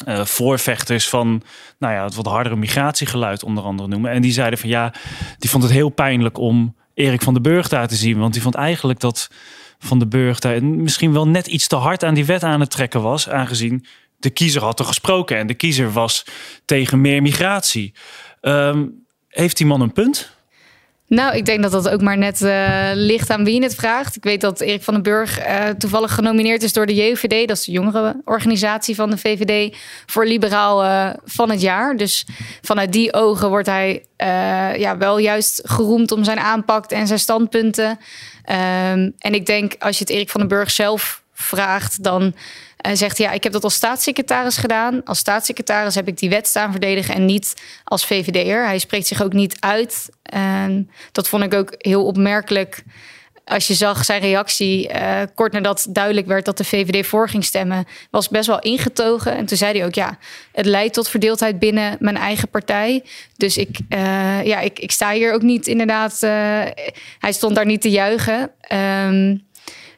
uh, 0.08 0.26
voorvechters 0.26 1.10
van 1.10 1.44
nou 1.80 1.94
ja, 1.94 2.04
het 2.04 2.16
wat 2.16 2.26
hardere 2.26 2.56
migratiegeluid 2.56 3.44
onder 3.44 3.64
andere 3.64 3.88
noemen. 3.88 4.12
En 4.12 4.22
die 4.22 4.32
zeiden 4.32 4.60
van 4.60 4.70
ja, 4.70 4.94
die 5.38 5.50
vond 5.50 5.64
het 5.64 5.72
heel 5.72 5.90
pijnlijk 5.90 6.38
om 6.38 6.76
Erik 6.94 7.22
van 7.22 7.34
den 7.34 7.44
Burg 7.44 7.68
daar 7.68 7.88
te 7.88 7.96
zien. 7.96 8.20
Want 8.20 8.34
die 8.34 8.42
vond 8.42 8.56
eigenlijk 8.56 9.00
dat 9.00 9.30
Van 9.80 10.00
den 10.00 10.10
Burg 10.10 10.40
daar 10.40 10.64
misschien 10.64 11.14
wel 11.14 11.28
net 11.28 11.48
iets 11.48 11.68
te 11.68 11.76
hard 11.76 12.04
aan 12.04 12.14
die 12.14 12.26
wet 12.26 12.44
aan 12.44 12.60
het 12.60 12.70
trekken 12.70 13.02
was. 13.02 13.30
Aangezien 13.30 13.86
de 14.20 14.30
kiezer 14.30 14.62
had 14.62 14.80
er 14.80 14.86
gesproken 14.86 15.38
en 15.38 15.48
de 15.48 15.54
kiezer 15.54 15.92
was 15.92 16.26
tegen 16.66 17.02
meer 17.02 17.22
migratie. 17.22 17.94
Um, 18.42 19.06
heeft 19.28 19.58
die 19.58 19.66
man 19.66 19.82
een 19.82 19.94
punt? 19.94 20.33
Nou, 21.14 21.36
ik 21.36 21.46
denk 21.46 21.62
dat 21.62 21.72
dat 21.72 21.90
ook 21.90 22.02
maar 22.02 22.18
net 22.18 22.42
uh, 22.42 22.90
ligt 22.94 23.30
aan 23.30 23.44
wie 23.44 23.54
je 23.54 23.64
het 23.64 23.76
vraagt. 23.76 24.16
Ik 24.16 24.24
weet 24.24 24.42
dat 24.42 24.62
Erik 24.62 24.84
van 24.84 24.94
den 24.94 25.04
Burg 25.04 25.48
uh, 25.48 25.70
toevallig 25.70 26.14
genomineerd 26.14 26.64
is 26.64 26.74
door 26.74 26.86
de 26.86 26.96
JVD. 26.96 27.48
Dat 27.48 27.58
is 27.58 27.64
de 27.64 27.72
jongere 27.72 28.22
organisatie 28.26 28.96
van 28.96 29.10
de 29.10 29.18
VVD. 29.18 29.76
Voor 30.06 30.26
liberaal 30.26 30.84
uh, 30.84 31.10
van 31.26 31.50
het 31.50 31.62
jaar. 31.62 31.98
Dus 31.98 32.26
vanuit 32.62 32.94
die 32.94 33.14
ogen 33.14 33.50
wordt 33.50 33.68
hij 33.68 34.06
ja, 34.78 34.98
wel 34.98 35.18
juist 35.18 35.62
geroemd 35.64 36.12
om 36.12 36.24
zijn 36.24 36.40
aanpak 36.40 36.86
en 36.86 37.08
zijn 37.08 37.20
standpunten. 37.20 37.90
Um, 37.90 39.14
en 39.18 39.34
ik 39.34 39.46
denk 39.46 39.76
als 39.80 39.98
je 39.98 40.04
het 40.04 40.14
Erik 40.14 40.30
van 40.30 40.40
den 40.40 40.50
Burg 40.50 40.72
zelf 40.72 41.24
vraagt, 41.34 42.04
dan 42.04 42.34
en 42.84 42.98
zegt 42.98 43.18
ja, 43.18 43.32
ik 43.32 43.44
heb 43.44 43.52
dat 43.52 43.64
als 43.64 43.74
staatssecretaris 43.74 44.58
gedaan. 44.58 45.04
Als 45.04 45.20
staatssecretaris 45.20 45.96
heb 45.96 46.08
ik 46.08 46.18
die 46.18 46.30
wet 46.30 46.48
staan 46.48 46.72
verdedigen 46.72 47.16
en 47.16 47.26
niet 47.26 47.54
als 47.84 48.06
VVD'er. 48.06 48.66
Hij 48.66 48.80
spreekt 48.80 49.08
zich 49.08 49.24
ook 49.24 49.34
niet 49.34 49.58
uit. 49.60 50.10
En 50.34 50.90
dat 51.12 51.28
vond 51.28 51.44
ik 51.44 51.54
ook 51.54 51.76
heel 51.78 52.06
opmerkelijk. 52.06 52.84
Als 53.46 53.68
je 53.68 53.74
zag 53.74 54.06
zijn 54.06 54.22
reactie 54.22 54.90
uh, 54.90 55.22
kort 55.36 55.52
nadat 55.52 55.88
duidelijk 55.90 56.28
werd 56.28 56.46
dat 56.46 56.58
de 56.58 56.64
VVD 56.64 57.08
voor 57.08 57.30
ging 57.30 57.44
stemmen, 57.44 57.86
was 58.12 58.30
best 58.30 58.48
wel 58.48 58.60
ingetogen. 58.60 59.36
En 59.36 59.46
toen 59.46 59.58
zei 59.58 59.78
hij 59.78 59.86
ook: 59.88 59.96
Ja, 59.96 60.18
het 60.52 60.66
leidt 60.66 60.94
tot 60.94 61.10
verdeeldheid 61.10 61.60
binnen 61.60 61.98
mijn 62.00 62.18
eigen 62.18 62.50
partij. 62.50 63.04
Dus 63.38 63.58
ik, 63.58 63.80
uh, 63.90 64.44
ja, 64.44 64.60
ik, 64.60 64.80
ik 64.80 64.92
sta 64.92 65.12
hier 65.12 65.34
ook 65.34 65.42
niet 65.42 65.68
inderdaad. 65.68 66.14
Uh, 66.24 66.30
hij 67.20 67.32
stond 67.32 67.56
daar 67.56 67.66
niet 67.66 67.82
te 67.82 67.90
juichen. 67.90 68.52
Um, 69.08 69.44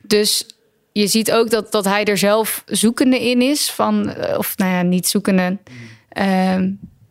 dus 0.01 0.45
je 0.91 1.07
ziet 1.07 1.31
ook 1.31 1.49
dat, 1.49 1.71
dat 1.71 1.85
hij 1.85 2.05
er 2.05 2.17
zelf 2.17 2.63
zoekende 2.65 3.29
in 3.29 3.41
is. 3.41 3.71
Van, 3.71 4.09
eh, 4.09 4.37
of 4.37 4.57
nou 4.57 4.71
ja, 4.71 4.81
niet 4.81 5.07
zoekende. 5.07 5.57
Uh, 6.17 6.57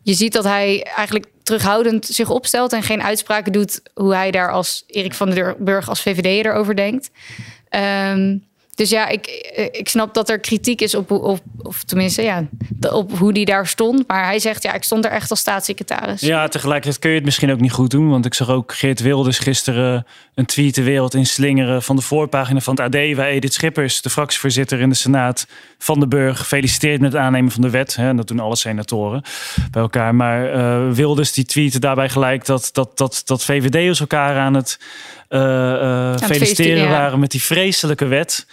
je 0.02 0.14
ziet 0.14 0.32
dat 0.32 0.44
hij 0.44 0.82
eigenlijk 0.96 1.26
terughoudend 1.44 2.06
zich 2.06 2.30
opstelt 2.30 2.72
en 2.72 2.82
geen 2.82 3.02
uitspraken 3.02 3.52
doet 3.52 3.80
hoe 3.94 4.14
hij 4.14 4.30
daar 4.30 4.52
als 4.52 4.84
Erik 4.86 5.14
van 5.14 5.30
der 5.30 5.56
Burg 5.58 5.88
als 5.88 6.02
VVD 6.02 6.46
erover 6.46 6.76
denkt. 6.76 7.10
Um, 8.10 8.44
dus 8.74 8.90
ja, 8.90 9.08
ik, 9.08 9.26
ik 9.72 9.88
snap 9.88 10.14
dat 10.14 10.28
er 10.28 10.40
kritiek 10.40 10.80
is 10.80 10.94
op, 10.94 11.10
op 11.10 11.40
of 11.62 11.82
tenminste, 11.82 12.22
ja, 12.22 12.46
op 12.90 13.18
hoe 13.18 13.32
die 13.32 13.44
daar 13.44 13.66
stond. 13.66 14.06
Maar 14.06 14.24
hij 14.24 14.38
zegt, 14.38 14.62
ja, 14.62 14.72
ik 14.72 14.82
stond 14.82 15.04
er 15.04 15.10
echt 15.10 15.30
als 15.30 15.40
staatssecretaris. 15.40 16.20
Ja, 16.20 16.48
tegelijkertijd 16.48 16.98
kun 16.98 17.10
je 17.10 17.16
het 17.16 17.24
misschien 17.24 17.52
ook 17.52 17.60
niet 17.60 17.72
goed 17.72 17.90
doen. 17.90 18.10
Want 18.10 18.26
ik 18.26 18.34
zag 18.34 18.48
ook 18.48 18.74
Geert 18.74 19.00
Wilders 19.00 19.38
gisteren 19.38 20.06
een 20.34 20.46
tweet 20.46 20.74
de 20.74 20.82
wereld 20.82 21.14
inslingeren 21.14 21.82
van 21.82 21.96
de 21.96 22.02
voorpagina 22.02 22.60
van 22.60 22.74
het 22.80 22.94
AD. 22.94 23.16
Waar 23.16 23.26
Edith 23.26 23.52
Schippers, 23.52 24.02
de 24.02 24.10
fractievoorzitter 24.10 24.80
in 24.80 24.88
de 24.88 24.94
Senaat 24.94 25.46
van 25.78 26.00
de 26.00 26.08
Burg, 26.08 26.46
feliciteert 26.46 27.00
met 27.00 27.12
het 27.12 27.22
aannemen 27.22 27.52
van 27.52 27.62
de 27.62 27.70
wet. 27.70 27.96
Hè, 27.96 28.08
en 28.08 28.16
dat 28.16 28.28
doen 28.28 28.40
alle 28.40 28.56
senatoren 28.56 29.22
bij 29.70 29.82
elkaar. 29.82 30.14
Maar 30.14 30.54
uh, 30.54 30.92
Wilders 30.92 31.32
die 31.32 31.44
tweette 31.44 31.78
daarbij 31.78 32.08
gelijk 32.08 32.44
dat, 32.44 32.70
dat, 32.72 32.98
dat, 32.98 33.22
dat 33.24 33.44
VVD'ers 33.44 34.00
elkaar 34.00 34.36
aan 34.36 34.54
het 34.54 34.78
uh, 35.34 36.16
feliciteren 36.16 36.88
waren 36.88 37.18
met 37.18 37.30
die 37.30 37.42
vreselijke 37.42 38.06
wet. 38.06 38.46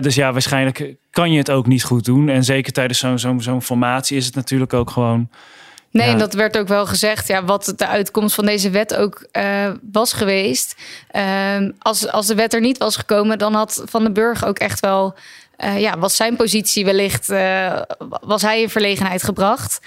dus 0.00 0.14
ja, 0.14 0.32
waarschijnlijk 0.32 0.94
kan 1.10 1.32
je 1.32 1.38
het 1.38 1.50
ook 1.50 1.66
niet 1.66 1.84
goed 1.84 2.04
doen. 2.04 2.28
En 2.28 2.44
zeker 2.44 2.72
tijdens 2.72 2.98
zo'n 2.98 3.18
zo'n 3.18 3.42
zo'n 3.42 3.62
formatie 3.62 4.16
is 4.16 4.26
het 4.26 4.34
natuurlijk 4.34 4.72
ook 4.72 4.90
gewoon. 4.90 5.28
Nee, 5.96 6.08
en 6.08 6.18
dat 6.18 6.34
werd 6.34 6.58
ook 6.58 6.68
wel 6.68 6.86
gezegd, 6.86 7.28
ja, 7.28 7.44
wat 7.44 7.72
de 7.76 7.86
uitkomst 7.86 8.34
van 8.34 8.46
deze 8.46 8.70
wet 8.70 8.96
ook 8.96 9.26
uh, 9.32 9.70
was 9.92 10.12
geweest. 10.12 10.76
Uh, 11.12 11.68
als, 11.78 12.08
als 12.08 12.26
de 12.26 12.34
wet 12.34 12.54
er 12.54 12.60
niet 12.60 12.78
was 12.78 12.96
gekomen, 12.96 13.38
dan 13.38 13.54
had 13.54 13.82
Van 13.84 14.02
den 14.02 14.12
Burg 14.12 14.44
ook 14.44 14.58
echt 14.58 14.80
wel. 14.80 15.14
Uh, 15.64 15.80
ja, 15.80 15.98
was 15.98 16.16
zijn 16.16 16.36
positie 16.36 16.84
wellicht. 16.84 17.26
was 18.20 18.42
hij 18.42 18.60
in 18.60 18.68
verlegenheid 18.68 19.22
gebracht. 19.22 19.80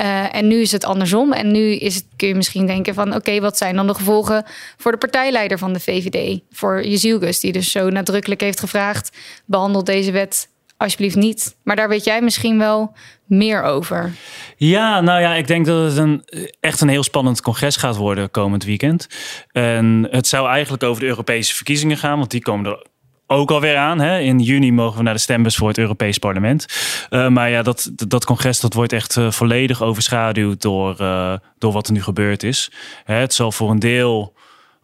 Uh, 0.00 0.34
en 0.34 0.48
nu 0.48 0.60
is 0.60 0.72
het 0.72 0.84
andersom. 0.84 1.32
En 1.32 1.50
nu 1.52 1.74
is 1.74 1.94
het, 1.94 2.04
kun 2.16 2.28
je 2.28 2.34
misschien 2.34 2.66
denken 2.66 2.94
van... 2.94 3.14
oké, 3.14 3.40
wat 3.40 3.58
zijn 3.58 3.76
dan 3.76 3.86
de 3.86 3.94
gevolgen 3.94 4.44
voor 4.76 4.92
de 4.92 4.98
partijleider 4.98 5.58
van 5.58 5.72
de 5.72 5.80
VVD? 5.80 6.40
Voor 6.50 6.84
Jezielgus, 6.84 7.40
die 7.40 7.52
dus 7.52 7.70
zo 7.70 7.88
nadrukkelijk 7.88 8.40
heeft 8.40 8.60
gevraagd... 8.60 9.16
behandel 9.44 9.84
deze 9.84 10.10
wet 10.10 10.48
alsjeblieft 10.76 11.16
niet. 11.16 11.56
Maar 11.62 11.76
daar 11.76 11.88
weet 11.88 12.04
jij 12.04 12.22
misschien 12.22 12.58
wel 12.58 12.92
meer 13.24 13.62
over. 13.62 14.12
Ja, 14.56 15.00
nou 15.00 15.20
ja, 15.20 15.34
ik 15.34 15.46
denk 15.46 15.66
dat 15.66 15.84
het 15.84 15.96
een, 15.96 16.24
echt 16.60 16.80
een 16.80 16.88
heel 16.88 17.02
spannend 17.02 17.40
congres 17.40 17.76
gaat 17.76 17.96
worden 17.96 18.30
komend 18.30 18.64
weekend. 18.64 19.06
En 19.52 20.08
het 20.10 20.26
zou 20.26 20.48
eigenlijk 20.48 20.82
over 20.82 21.02
de 21.02 21.08
Europese 21.08 21.54
verkiezingen 21.54 21.96
gaan, 21.96 22.18
want 22.18 22.30
die 22.30 22.42
komen 22.42 22.70
er 22.70 22.86
ook 23.30 23.50
alweer 23.50 23.76
aan. 23.76 24.00
Hè? 24.00 24.18
In 24.18 24.38
juni 24.38 24.72
mogen 24.72 24.96
we 24.98 25.02
naar 25.02 25.14
de 25.14 25.20
stembus 25.20 25.56
voor 25.56 25.68
het 25.68 25.78
Europees 25.78 26.18
Parlement. 26.18 26.66
Uh, 27.10 27.28
maar 27.28 27.50
ja, 27.50 27.62
dat, 27.62 27.90
dat 27.94 28.24
congres 28.24 28.60
dat 28.60 28.74
wordt 28.74 28.92
echt 28.92 29.16
uh, 29.16 29.30
volledig 29.30 29.82
overschaduwd 29.82 30.62
door, 30.62 30.96
uh, 31.00 31.32
door 31.58 31.72
wat 31.72 31.86
er 31.86 31.92
nu 31.92 32.02
gebeurd 32.02 32.42
is. 32.42 32.70
Hè, 33.04 33.14
het 33.14 33.34
zal 33.34 33.52
voor 33.52 33.70
een 33.70 33.78
deel 33.78 34.32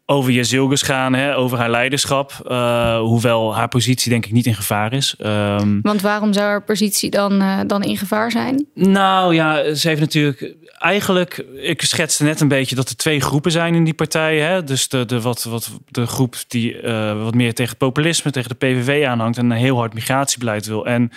over 0.06 0.32
Jezilgus 0.32 0.82
gaan, 0.82 1.14
hè, 1.14 1.37
over 1.37 1.58
haar 1.58 1.70
leiderschap. 1.70 2.32
Uh, 2.46 2.99
hoewel 2.99 3.54
haar 3.54 3.68
positie 3.68 4.11
denk 4.11 4.26
ik 4.26 4.32
niet 4.32 4.46
in 4.46 4.54
gevaar 4.54 4.92
is. 4.92 5.14
Um, 5.18 5.78
Want 5.82 6.00
waarom 6.00 6.32
zou 6.32 6.46
haar 6.46 6.64
positie 6.64 7.11
dan, 7.11 7.42
uh, 7.42 7.61
dan 7.66 7.82
in 7.82 7.96
gevaar 7.96 8.30
zijn? 8.30 8.66
Nou 8.75 9.34
ja, 9.34 9.75
ze 9.75 9.88
heeft 9.88 10.00
natuurlijk 10.00 10.54
eigenlijk... 10.78 11.44
Ik 11.54 11.82
schetste 11.82 12.25
net 12.25 12.40
een 12.40 12.49
beetje 12.49 12.75
dat 12.75 12.88
er 12.88 12.96
twee 12.96 13.20
groepen 13.20 13.50
zijn 13.50 13.75
in 13.75 13.84
die 13.84 13.94
partij. 13.94 14.38
Hè? 14.38 14.64
Dus 14.64 14.88
de, 14.88 15.04
de, 15.04 15.20
wat, 15.20 15.42
wat, 15.44 15.70
de 15.88 16.06
groep 16.06 16.37
die 16.49 16.82
uh, 16.82 17.23
wat 17.23 17.34
meer 17.34 17.54
tegen 17.54 17.76
populisme, 17.76 18.30
tegen 18.30 18.49
de 18.49 18.66
PVV 18.66 19.06
aanhangt... 19.06 19.38
en 19.38 19.50
een 19.50 19.56
heel 19.56 19.76
hard 19.76 19.94
migratiebeleid 19.94 20.66
wil. 20.66 20.87
En 20.87 21.11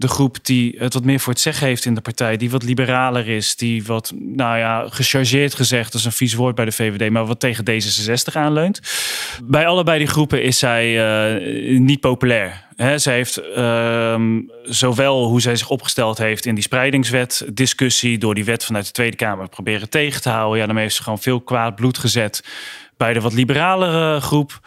de 0.00 0.08
groep 0.08 0.36
die 0.42 0.74
het 0.78 0.94
wat 0.94 1.04
meer 1.04 1.20
voor 1.20 1.32
het 1.32 1.42
zeggen 1.42 1.66
heeft 1.66 1.84
in 1.84 1.94
de 1.94 2.00
partij, 2.00 2.36
die 2.36 2.50
wat 2.50 2.62
liberaler 2.62 3.28
is, 3.28 3.56
die 3.56 3.84
wat, 3.84 4.12
nou 4.16 4.58
ja, 4.58 4.86
gechargeerd 4.88 5.54
gezegd, 5.54 5.92
dat 5.92 6.00
is 6.00 6.06
een 6.06 6.12
vies 6.12 6.34
woord 6.34 6.54
bij 6.54 6.64
de 6.64 6.72
VVD, 6.72 7.10
maar 7.10 7.26
wat 7.26 7.40
tegen 7.40 7.64
D66 7.70 8.32
aanleunt. 8.32 8.80
Bij 9.44 9.66
allebei 9.66 9.98
die 9.98 10.06
groepen 10.06 10.42
is 10.42 10.58
zij 10.58 10.86
uh, 11.34 11.78
niet 11.78 12.00
populair. 12.00 12.64
He, 12.76 12.98
zij 12.98 13.14
heeft 13.14 13.40
uh, 13.56 14.20
zowel 14.62 15.26
hoe 15.26 15.40
zij 15.40 15.56
zich 15.56 15.70
opgesteld 15.70 16.18
heeft 16.18 16.46
in 16.46 16.54
die 16.54 16.64
spreidingswet 16.64 17.46
discussie, 17.52 18.18
door 18.18 18.34
die 18.34 18.44
wet 18.44 18.64
vanuit 18.64 18.86
de 18.86 18.92
Tweede 18.92 19.16
Kamer 19.16 19.48
proberen 19.48 19.90
tegen 19.90 20.22
te 20.22 20.28
houden. 20.28 20.58
Ja, 20.58 20.64
daarmee 20.64 20.84
heeft 20.84 20.96
ze 20.96 21.02
gewoon 21.02 21.18
veel 21.18 21.40
kwaad 21.40 21.74
bloed 21.74 21.98
gezet 21.98 22.44
bij 22.96 23.12
de 23.12 23.20
wat 23.20 23.32
liberalere 23.32 24.20
groep. 24.20 24.60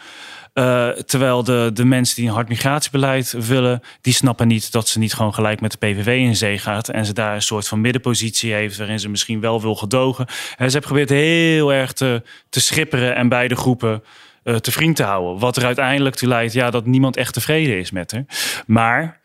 Uh, 0.54 0.88
terwijl 0.88 1.44
de, 1.44 1.70
de 1.72 1.84
mensen 1.84 2.16
die 2.16 2.26
een 2.26 2.34
hard 2.34 2.48
migratiebeleid 2.48 3.34
willen, 3.46 3.80
die 4.00 4.12
snappen 4.12 4.46
niet 4.46 4.72
dat 4.72 4.88
ze 4.88 4.98
niet 4.98 5.14
gewoon 5.14 5.34
gelijk 5.34 5.60
met 5.60 5.70
de 5.70 5.78
PVV 5.78 6.06
in 6.06 6.36
zee 6.36 6.58
gaat. 6.58 6.88
En 6.88 7.06
ze 7.06 7.12
daar 7.12 7.34
een 7.34 7.42
soort 7.42 7.68
van 7.68 7.80
middenpositie 7.80 8.52
heeft 8.52 8.76
waarin 8.76 9.00
ze 9.00 9.08
misschien 9.08 9.40
wel 9.40 9.60
wil 9.60 9.74
gedogen. 9.74 10.26
En 10.26 10.34
ze 10.56 10.62
heeft 10.62 10.74
geprobeerd 10.74 11.08
heel 11.08 11.72
erg 11.72 11.92
te, 11.92 12.22
te 12.48 12.60
schipperen 12.60 13.14
en 13.14 13.28
beide 13.28 13.56
groepen 13.56 14.02
uh, 14.44 14.56
te 14.56 14.72
vriend 14.72 14.96
te 14.96 15.02
houden. 15.02 15.38
Wat 15.38 15.56
er 15.56 15.64
uiteindelijk 15.64 16.14
toe 16.14 16.28
leidt 16.28 16.52
ja, 16.52 16.70
dat 16.70 16.86
niemand 16.86 17.16
echt 17.16 17.32
tevreden 17.32 17.78
is 17.78 17.90
met 17.90 18.12
haar. 18.12 18.24
Maar 18.66 19.20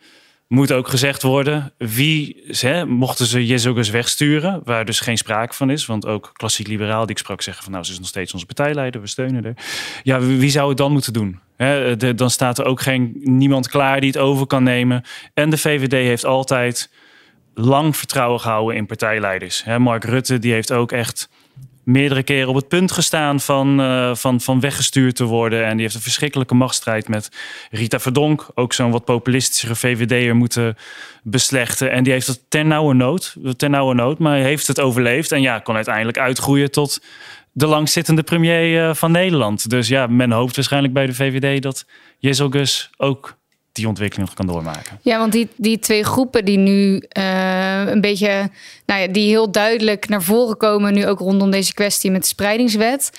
moet 0.49 0.71
ook 0.71 0.87
gezegd 0.87 1.21
worden, 1.21 1.73
wie 1.77 2.43
hè, 2.47 2.85
mochten 2.85 3.25
ze 3.25 3.45
Jezus 3.45 3.89
wegsturen, 3.89 4.61
waar 4.63 4.85
dus 4.85 4.99
geen 4.99 5.17
sprake 5.17 5.53
van 5.53 5.69
is, 5.69 5.85
want 5.85 6.05
ook 6.05 6.29
klassiek 6.33 6.67
liberaal 6.67 7.01
die 7.01 7.15
ik 7.15 7.17
sprak 7.17 7.41
zeggen 7.41 7.63
van 7.63 7.71
nou 7.71 7.85
ze 7.85 7.91
is 7.91 7.99
nog 7.99 8.07
steeds 8.07 8.33
onze 8.33 8.45
partijleider, 8.45 9.01
we 9.01 9.07
steunen 9.07 9.43
haar. 9.43 9.53
Ja, 10.03 10.19
wie 10.19 10.49
zou 10.49 10.69
het 10.69 10.77
dan 10.77 10.91
moeten 10.91 11.13
doen? 11.13 11.39
De, 11.57 12.13
dan 12.15 12.29
staat 12.29 12.57
er 12.57 12.65
ook 12.65 12.81
geen 12.81 13.19
niemand 13.23 13.67
klaar 13.67 13.99
die 13.99 14.09
het 14.09 14.19
over 14.19 14.47
kan 14.47 14.63
nemen. 14.63 15.03
En 15.33 15.49
de 15.49 15.57
VVD 15.57 15.91
heeft 15.91 16.25
altijd 16.25 16.91
lang 17.53 17.97
vertrouwen 17.97 18.39
gehouden 18.39 18.75
in 18.75 18.85
partijleiders. 18.85 19.63
He, 19.63 19.79
Mark 19.79 20.03
Rutte 20.03 20.39
die 20.39 20.53
heeft 20.53 20.71
ook 20.71 20.91
echt 20.91 21.29
meerdere 21.91 22.23
keren 22.23 22.49
op 22.49 22.55
het 22.55 22.67
punt 22.67 22.91
gestaan 22.91 23.39
van, 23.39 23.81
uh, 23.81 24.15
van, 24.15 24.41
van 24.41 24.59
weggestuurd 24.59 25.15
te 25.15 25.23
worden. 25.23 25.65
En 25.65 25.71
die 25.71 25.81
heeft 25.81 25.95
een 25.95 26.01
verschrikkelijke 26.01 26.55
machtsstrijd 26.55 27.07
met 27.07 27.29
Rita 27.71 27.99
Verdonk, 27.99 28.47
ook 28.53 28.73
zo'n 28.73 28.91
wat 28.91 29.05
populistische 29.05 29.75
VVD'er, 29.75 30.35
moeten 30.35 30.77
beslechten. 31.23 31.91
En 31.91 32.03
die 32.03 32.13
heeft 32.13 32.27
het 32.27 32.41
ten 32.49 32.67
nauwe 32.67 32.93
nood, 32.93 33.35
ten 33.55 33.71
nauwe 33.71 33.93
nood, 33.93 34.19
maar 34.19 34.37
heeft 34.37 34.67
het 34.67 34.79
overleefd. 34.79 35.31
En 35.31 35.41
ja, 35.41 35.59
kon 35.59 35.75
uiteindelijk 35.75 36.17
uitgroeien 36.17 36.71
tot 36.71 37.01
de 37.51 37.65
langzittende 37.65 38.23
premier 38.23 38.89
uh, 38.89 38.93
van 38.93 39.11
Nederland. 39.11 39.69
Dus 39.69 39.87
ja, 39.87 40.07
men 40.07 40.31
hoopt 40.31 40.55
waarschijnlijk 40.55 40.93
bij 40.93 41.05
de 41.05 41.13
VVD 41.13 41.61
dat 41.61 41.85
Jezelgus 42.17 42.89
ook 42.97 43.37
die 43.79 43.87
ontwikkeling 43.87 44.27
nog 44.27 44.37
kan 44.37 44.47
doormaken. 44.47 44.99
Ja, 45.01 45.17
want 45.17 45.31
die, 45.31 45.47
die 45.55 45.79
twee 45.79 46.03
groepen 46.03 46.45
die 46.45 46.57
nu 46.57 47.03
uh, 47.17 47.87
een 47.87 48.01
beetje, 48.01 48.49
nou 48.85 49.01
ja, 49.01 49.07
die 49.07 49.29
heel 49.29 49.51
duidelijk 49.51 50.09
naar 50.09 50.23
voren 50.23 50.57
komen, 50.57 50.93
nu 50.93 51.07
ook 51.07 51.19
rondom 51.19 51.51
deze 51.51 51.73
kwestie 51.73 52.11
met 52.11 52.21
de 52.21 52.27
spreidingswet. 52.27 53.11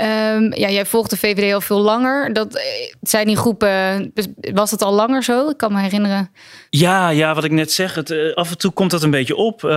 Um, 0.00 0.54
ja, 0.54 0.68
jij 0.70 0.86
volgt 0.86 1.10
de 1.10 1.16
VVD 1.16 1.54
al 1.54 1.60
veel 1.60 1.80
langer. 1.80 2.32
Dat 2.32 2.54
eh, 2.54 2.62
zijn 3.00 3.26
die 3.26 3.36
groepen, 3.36 4.12
was 4.54 4.70
het 4.70 4.82
al 4.82 4.92
langer 4.92 5.22
zo? 5.22 5.48
Ik 5.48 5.56
kan 5.56 5.72
me 5.72 5.80
herinneren. 5.80 6.30
Ja, 6.70 7.08
ja, 7.08 7.34
wat 7.34 7.44
ik 7.44 7.50
net 7.50 7.72
zeg, 7.72 7.94
het, 7.94 8.10
uh, 8.10 8.34
af 8.34 8.50
en 8.50 8.58
toe 8.58 8.70
komt 8.70 8.90
dat 8.90 9.02
een 9.02 9.10
beetje 9.10 9.36
op. 9.36 9.62
Uh, 9.62 9.70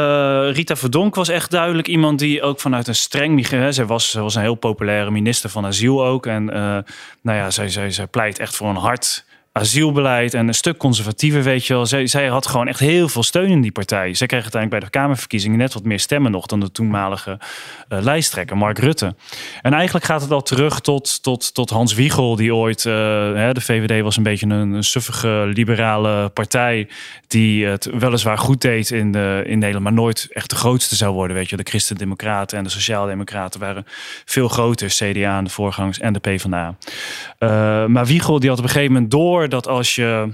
Rita 0.51 0.75
Verdonk 0.75 1.15
was 1.15 1.29
echt 1.29 1.51
duidelijk 1.51 1.87
iemand 1.87 2.19
die 2.19 2.41
ook 2.41 2.59
vanuit 2.59 2.87
een 2.87 2.95
streng 2.95 3.33
migratie. 3.33 3.71
Zij 3.71 3.85
was, 3.85 4.13
was 4.13 4.35
een 4.35 4.41
heel 4.41 4.55
populaire 4.55 5.11
minister 5.11 5.49
van 5.49 5.65
asiel 5.65 6.05
ook. 6.05 6.25
En 6.25 6.45
nou 7.21 7.37
ja, 7.37 7.51
zij, 7.51 7.69
zij, 7.69 7.91
zij 7.91 8.07
pleit 8.07 8.39
echt 8.39 8.55
voor 8.55 8.69
een 8.69 8.75
hard 8.75 9.23
asielbeleid 9.59 10.33
en 10.33 10.47
een 10.47 10.53
stuk 10.53 10.77
conservatiever, 10.77 11.43
weet 11.43 11.65
je 11.65 11.73
wel. 11.73 11.85
Zij, 11.85 12.07
zij 12.07 12.27
had 12.27 12.47
gewoon 12.47 12.67
echt 12.67 12.79
heel 12.79 13.09
veel 13.09 13.23
steun 13.23 13.49
in 13.49 13.61
die 13.61 13.71
partij. 13.71 14.13
Zij 14.13 14.27
kreeg 14.27 14.41
uiteindelijk 14.41 14.81
bij 14.81 14.91
de 14.91 14.97
Kamerverkiezingen 14.97 15.57
net 15.57 15.73
wat 15.73 15.83
meer 15.83 15.99
stemmen 15.99 16.31
nog 16.31 16.45
dan 16.45 16.59
de 16.59 16.71
toenmalige 16.71 17.39
uh, 17.89 17.99
lijsttrekker, 18.01 18.57
Mark 18.57 18.79
Rutte. 18.79 19.15
En 19.61 19.73
eigenlijk 19.73 20.05
gaat 20.05 20.21
het 20.21 20.31
al 20.31 20.41
terug 20.41 20.79
tot, 20.79 21.23
tot, 21.23 21.53
tot 21.53 21.69
Hans 21.69 21.93
Wiegel, 21.93 22.35
die 22.35 22.55
ooit, 22.55 22.85
uh, 22.85 22.93
hè, 23.33 23.53
de 23.53 23.61
VVD 23.61 24.01
was 24.03 24.17
een 24.17 24.23
beetje 24.23 24.47
een, 24.47 24.83
suffige 24.83 25.51
liberale 25.53 26.29
partij, 26.29 26.87
die 27.27 27.65
het 27.65 27.89
weliswaar 27.99 28.37
goed 28.37 28.61
deed 28.61 28.91
in, 28.91 29.15
in 29.45 29.59
Nederland, 29.59 29.83
maar 29.83 29.93
nooit 29.93 30.27
echt 30.31 30.49
de 30.49 30.55
grootste 30.55 30.95
zou 30.95 31.13
worden, 31.13 31.35
weet 31.35 31.49
je. 31.49 31.57
De 31.57 31.63
Christen-Democraten 31.63 32.57
en 32.57 32.63
de 32.63 32.69
Sociaaldemocraten 32.69 33.59
waren 33.59 33.85
veel 34.25 34.47
groter, 34.47 34.87
CDA 34.89 35.37
en 35.37 35.43
de 35.43 35.49
voorgangers 35.49 35.99
en 35.99 36.13
de 36.13 36.19
PvdA. 36.19 36.75
Uh, 37.39 37.49
maar 37.85 38.05
Wiegel, 38.05 38.39
die 38.39 38.49
had 38.49 38.57
op 38.57 38.63
een 38.63 38.69
gegeven 38.69 38.93
moment 38.93 39.11
door 39.11 39.48
dat 39.49 39.67
als 39.67 39.95
je 39.95 40.33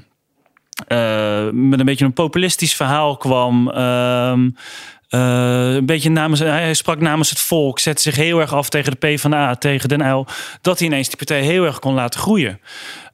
uh, 0.88 1.50
met 1.52 1.80
een 1.80 1.86
beetje 1.86 2.06
een 2.06 2.14
populistisch 2.14 2.76
verhaal 2.76 3.18
kwam. 3.18 3.70
Uh, 3.70 4.34
uh, 5.10 5.74
een 5.74 5.86
beetje 5.86 6.10
namens, 6.10 6.40
hij 6.40 6.74
sprak 6.74 7.00
namens 7.00 7.30
het 7.30 7.40
volk, 7.40 7.80
zette 7.80 8.02
zich 8.02 8.16
heel 8.16 8.40
erg 8.40 8.54
af 8.54 8.70
tegen 8.70 8.92
de 8.92 8.98
PvdA, 8.98 9.56
tegen 9.56 9.90
Den 9.90 10.02
Uyl, 10.02 10.28
dat 10.62 10.80
hij 10.80 10.88
ineens 10.88 11.08
die 11.08 11.18
partij 11.18 11.42
heel 11.42 11.66
erg 11.66 11.80
kon 11.80 11.94
laten 11.94 12.20
groeien. 12.20 12.60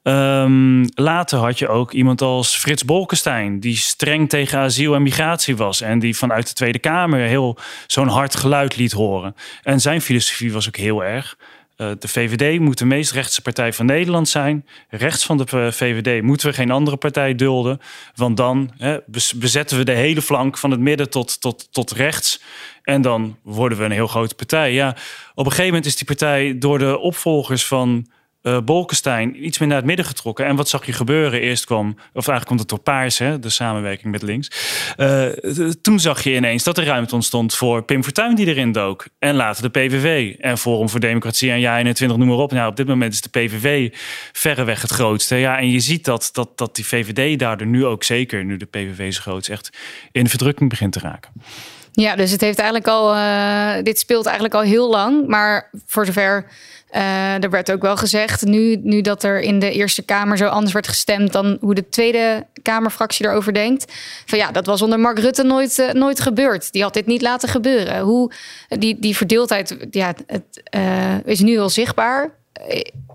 Um, 0.04 0.86
later 0.94 1.40
had 1.40 1.60
je 1.60 1.68
ook 1.68 1.92
iemand 1.92 2.22
als 2.22 2.56
Frits 2.56 2.86
Bolkestein, 2.86 3.60
die 3.60 3.76
streng 3.76 4.30
tegen 4.30 4.60
asiel 4.60 4.96
en 4.96 5.02
migratie 5.02 5.56
was 5.56 5.82
en 5.82 6.00
die 6.00 6.18
vanuit 6.18 6.48
de 6.48 6.54
Tweede 6.54 6.80
Kamer 6.80 7.20
heel 7.20 7.58
zo'n 7.88 8.08
hard 8.08 8.36
geluid 8.36 8.76
liet 8.76 8.92
horen. 8.92 9.36
En 9.64 9.82
zijn 9.82 10.02
filosofie 10.02 10.54
was 10.54 10.68
ook 10.68 10.76
heel 10.76 11.04
erg. 11.04 11.38
Uh, 11.82 11.92
de 12.00 12.08
VVD 12.08 12.60
moet 12.60 12.78
de 12.78 12.86
meest 12.86 13.12
rechtse 13.12 13.42
partij 13.42 13.74
van 13.74 13.86
Nederland 13.86 14.30
zijn. 14.30 14.66
Rechts 14.90 15.26
van 15.26 15.38
de 15.38 15.72
VVD 15.72 16.22
moeten 16.22 16.48
we 16.48 16.54
geen 16.54 16.72
andere 16.72 16.98
partij 16.98 17.36
dulden. 17.36 17.80
Want 18.16 18.38
dan 18.38 18.72
hè, 18.78 18.98
bezetten 19.36 19.78
we 19.78 19.84
de 19.84 19.92
hele 19.92 20.22
flank 20.22 20.58
van 20.58 20.72
het 20.72 20.80
midden 20.80 21.10
tot, 21.10 21.42
tot, 21.42 21.68
tot 21.72 21.92
rechts. 21.92 22.42
En 22.84 23.02
dan 23.02 23.38
worden 23.44 23.78
we 23.78 23.84
een 23.84 23.92
heel 23.92 24.08
grote 24.08 24.36
partij. 24.36 24.74
Ja, 24.74 24.90
op 25.34 25.46
een 25.46 25.52
gegeven 25.52 25.66
moment 25.66 25.86
is 25.86 25.96
die 25.96 26.06
partij 26.06 26.58
door 26.58 26.80
de 26.80 26.98
opvolgers 26.98 27.66
van 27.66 28.08
uh, 28.44 28.58
Bolkestein 28.66 29.46
iets 29.46 29.60
meer 29.60 29.68
naar 29.68 29.78
het 29.78 29.86
midden 29.86 30.06
getrokken. 30.06 30.46
En 30.46 30.56
wat 30.56 30.70
zag 30.70 30.86
je 30.86 30.94
gebeuren? 30.94 31.42
Eerst 31.42 31.66
kwam, 31.66 31.88
of 31.90 32.28
eigenlijk 32.28 32.46
komt 32.46 32.60
het 32.60 32.70
door 32.70 32.80
Paars, 32.80 33.18
hè, 33.18 33.40
de 33.40 33.50
samenwerking 33.50 34.12
met 34.12 34.22
links. 34.22 34.52
Uh, 34.98 35.26
toen 35.82 36.00
zag 36.00 36.24
je 36.24 36.36
ineens 36.36 36.64
dat 36.64 36.78
er 36.78 36.86
ruimte 36.86 37.16
ontstond 37.16 37.56
voor 37.56 37.84
Pim 37.84 38.04
Fortuyn 38.04 38.36
die 38.36 38.48
erin 38.48 38.72
dook. 38.72 39.06
En 39.20 39.36
later 39.36 39.64
de 39.64 39.70
PVV 39.70 40.36
en 40.40 40.58
Forum 40.58 40.90
voor 40.90 41.00
Democratie 41.00 41.52
en 41.52 41.60
Ja 41.60 41.78
21, 41.78 42.18
noem 42.18 42.28
maar 42.28 42.38
op. 42.38 42.52
Nou, 42.52 42.70
op 42.70 42.76
dit 42.76 42.88
moment 42.88 43.14
is 43.14 43.22
de 43.22 43.30
PVV 43.30 43.94
verreweg 44.32 44.82
het 44.82 44.92
grootste. 44.92 45.36
Ja, 45.36 45.58
en 45.58 45.70
je 45.70 45.80
ziet 45.80 46.06
dat, 46.06 46.30
dat, 46.34 46.58
dat 46.58 46.76
die 46.76 46.86
VVD 46.86 47.40
daardoor 47.40 47.68
nu 47.68 47.86
ook 47.86 48.04
zeker, 48.04 48.46
nu 48.46 48.58
de 48.58 48.66
PVV 48.66 49.14
zo 49.14 49.22
groot 49.22 49.48
echt 49.48 49.78
in 50.12 50.30
verdrukking 50.30 50.70
begint 50.70 50.94
te 50.94 51.00
raken. 51.00 51.32
Ja, 51.92 52.16
dus 52.16 52.32
het 52.32 52.42
heeft 52.42 52.58
eigenlijk 52.58 52.88
al, 52.88 53.16
uh, 53.16 53.84
dit 53.84 54.00
speelt 54.00 54.26
eigenlijk 54.26 54.56
al 54.56 54.62
heel 54.62 54.90
lang. 54.90 55.28
Maar 55.28 55.70
voor 55.86 56.06
zover 56.06 56.46
uh, 56.96 57.44
er 57.44 57.50
werd 57.50 57.72
ook 57.72 57.82
wel 57.82 57.98
gezegd, 57.98 58.46
nu, 58.46 58.80
nu 58.84 59.02
dat 59.02 59.24
er 59.24 59.40
in 59.40 59.60
de 59.60 59.72
Eerste 59.72 60.02
Kamer 60.02 60.38
zo 60.38 60.48
anders 60.48 60.74
werd 60.74 60.88
gestemd 60.88 61.32
dan 61.32 61.58
hoe 61.62 61.76
de 61.76 61.90
Tweede 61.90 62.48
Kamerfractie 62.62 63.26
erover 63.26 63.54
denkt. 63.54 63.94
Van 64.26 64.38
ja, 64.38 64.52
dat 64.52 64.66
was 64.66 64.82
onder 64.82 65.00
Mark 65.00 65.20
Rutte 65.20 65.44
nooit, 65.44 65.78
uh, 65.78 65.92
nooit 65.92 66.20
gebeurd. 66.20 66.72
Die 66.72 66.82
had 66.82 66.94
dit 66.94 67.06
niet 67.06 67.22
laten 67.22 67.50
gebeuren. 67.50 68.00
Hoe 68.00 68.32
die, 68.68 68.98
die 69.00 69.16
verdeeldheid 69.16 69.78
ja, 69.92 70.14
het, 70.28 70.64
uh, 70.76 71.26
is 71.26 71.40
nu 71.40 71.60
al 71.60 71.70
zichtbaar. 71.70 72.32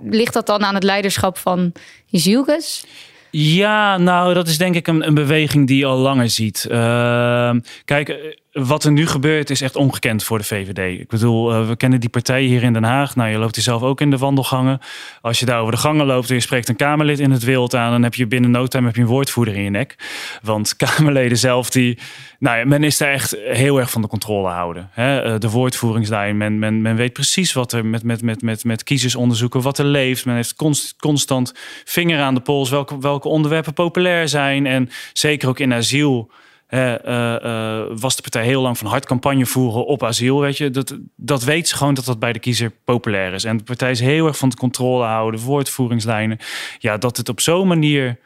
Ligt 0.03 0.33
dat 0.33 0.47
dan 0.47 0.65
aan 0.65 0.75
het 0.75 0.85
leiderschap 0.85 1.39
van 1.39 1.73
Jezielkes? 2.07 2.85
Ja, 3.31 3.99
nou, 3.99 4.35
dat 4.35 4.49
is 4.49 4.59
denk 4.59 4.75
ik 4.75 4.87
een, 4.87 5.07
een 5.07 5.15
beweging 5.15 5.67
die 5.67 5.79
je 5.79 5.85
al 5.85 5.99
langer 5.99 6.31
ziet. 6.31 6.67
Uh, 6.71 7.55
kijk, 7.85 8.39
wat 8.59 8.85
er 8.85 8.93
nu 8.93 9.07
gebeurt 9.07 9.51
is 9.51 9.61
echt 9.61 9.77
ongekend 9.77 10.25
voor 10.25 10.39
de 10.39 10.45
VVD. 10.45 11.01
Ik 11.01 11.09
bedoel, 11.09 11.53
uh, 11.53 11.69
we 11.69 11.77
kennen 11.77 12.01
die 12.01 12.09
partij 12.09 12.43
hier 12.43 12.63
in 12.63 12.73
Den 12.73 12.85
Haag. 12.85 13.17
Nou, 13.17 13.31
je 13.31 13.39
loopt 13.39 13.55
hier 13.55 13.65
zelf 13.65 13.83
ook 13.83 14.01
in 14.01 14.11
de 14.11 14.19
wandelgangen. 14.19 14.79
Als 15.21 15.41
je 15.41 15.47
daar 15.47 15.61
over 15.61 15.73
de 15.73 15.79
gangen 15.79 16.07
loopt 16.07 16.29
en 16.29 16.35
je 16.35 16.41
spreekt 16.41 16.69
een 16.69 16.77
Kamerlid 16.77 17.19
in 17.19 17.31
het 17.31 17.45
wild 17.45 17.75
aan... 17.75 17.91
dan 17.91 18.03
heb 18.03 18.15
je 18.15 18.27
binnen 18.27 18.51
no 18.51 18.67
time 18.67 18.87
heb 18.87 18.97
je 18.97 19.01
een 19.01 19.09
woordvoerder 19.09 19.55
in 19.55 19.63
je 19.63 19.71
nek. 19.71 19.97
Want 20.43 20.77
Kamerleden 20.87 21.39
zelf, 21.39 21.71
die, 21.71 21.99
nou 22.39 22.59
ja, 22.59 22.65
men 22.65 22.85
is 22.85 22.99
daar 22.99 23.13
echt 23.13 23.37
heel 23.45 23.79
erg 23.79 23.91
van 23.91 24.03
de 24.03 24.09
controle 24.09 24.49
houden. 24.49 24.91
Hè? 24.93 25.39
De 25.39 25.51
woordvoeringslijn, 25.51 26.37
men, 26.37 26.59
men, 26.59 26.83
men 26.83 26.97
weet 26.97 27.13
precies 27.13 27.53
wat 27.53 27.73
er 27.73 27.87
met, 27.87 28.03
met, 28.03 28.23
met, 28.23 28.43
met, 28.43 28.65
met 28.65 28.83
kiezersonderzoeken, 28.83 29.63
wat 29.63 29.79
er 29.79 29.85
leeft. 29.85 30.25
Men 30.25 30.35
heeft 30.35 30.55
const, 30.55 30.97
constant 30.97 31.53
vinger 31.85 32.21
aan 32.21 32.35
de 32.35 32.41
pols 32.41 32.71
welke, 32.71 32.99
welke 32.99 33.29
onderwerpen 33.29 33.73
populair 33.73 34.29
zijn. 34.29 34.67
En 34.67 34.91
zeker 35.13 35.49
ook 35.49 35.59
in 35.59 35.73
asiel 35.73 36.31
uh, 36.71 36.95
uh, 37.05 37.83
was 37.99 38.17
de 38.17 38.23
partij 38.23 38.45
heel 38.45 38.63
lang 38.63 38.79
van 38.79 38.87
hard 38.87 39.07
campagne 39.07 39.47
voeren 39.47 39.87
op 39.87 40.05
asiel. 40.05 40.41
Weet 40.41 40.57
je, 40.57 40.71
dat, 40.71 40.97
dat 41.17 41.45
weet 41.45 41.69
ze 41.69 41.77
gewoon 41.77 41.95
dat 41.95 42.05
dat 42.05 42.19
bij 42.19 42.33
de 42.33 42.39
kiezer 42.39 42.71
populair 42.85 43.33
is. 43.33 43.45
En 43.45 43.57
de 43.57 43.63
partij 43.63 43.91
is 43.91 44.01
heel 44.01 44.27
erg 44.27 44.39
van 44.39 44.49
de 44.49 44.57
controle 44.57 45.05
houden, 45.05 45.41
woordvoeringslijnen. 45.41 46.39
Ja, 46.79 46.97
dat 46.97 47.17
het 47.17 47.29
op 47.29 47.41
zo'n 47.41 47.69
manier 47.69 48.19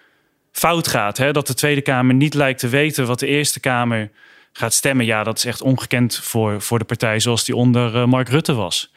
fout 0.52 0.88
gaat. 0.88 1.16
Dat 1.16 1.46
de 1.46 1.54
Tweede 1.54 1.80
Kamer 1.80 2.14
niet 2.14 2.34
lijkt 2.34 2.60
te 2.60 2.68
weten 2.68 3.06
wat 3.06 3.18
de 3.18 3.26
Eerste 3.26 3.60
Kamer 3.60 4.10
gaat 4.52 4.72
stemmen. 4.72 5.06
Ja, 5.06 5.22
dat 5.22 5.36
is 5.36 5.44
echt 5.44 5.62
ongekend 5.62 6.16
voor, 6.16 6.60
voor 6.60 6.78
de 6.78 6.84
partij 6.84 7.20
zoals 7.20 7.44
die 7.44 7.56
onder 7.56 8.08
Mark 8.08 8.28
Rutte 8.28 8.54
was. 8.54 8.92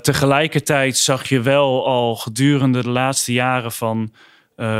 tegelijkertijd 0.00 0.96
zag 0.96 1.28
je 1.28 1.40
wel 1.40 1.86
al 1.86 2.16
gedurende 2.16 2.82
de 2.82 2.88
laatste 2.88 3.32
jaren 3.32 3.72
van 3.72 4.12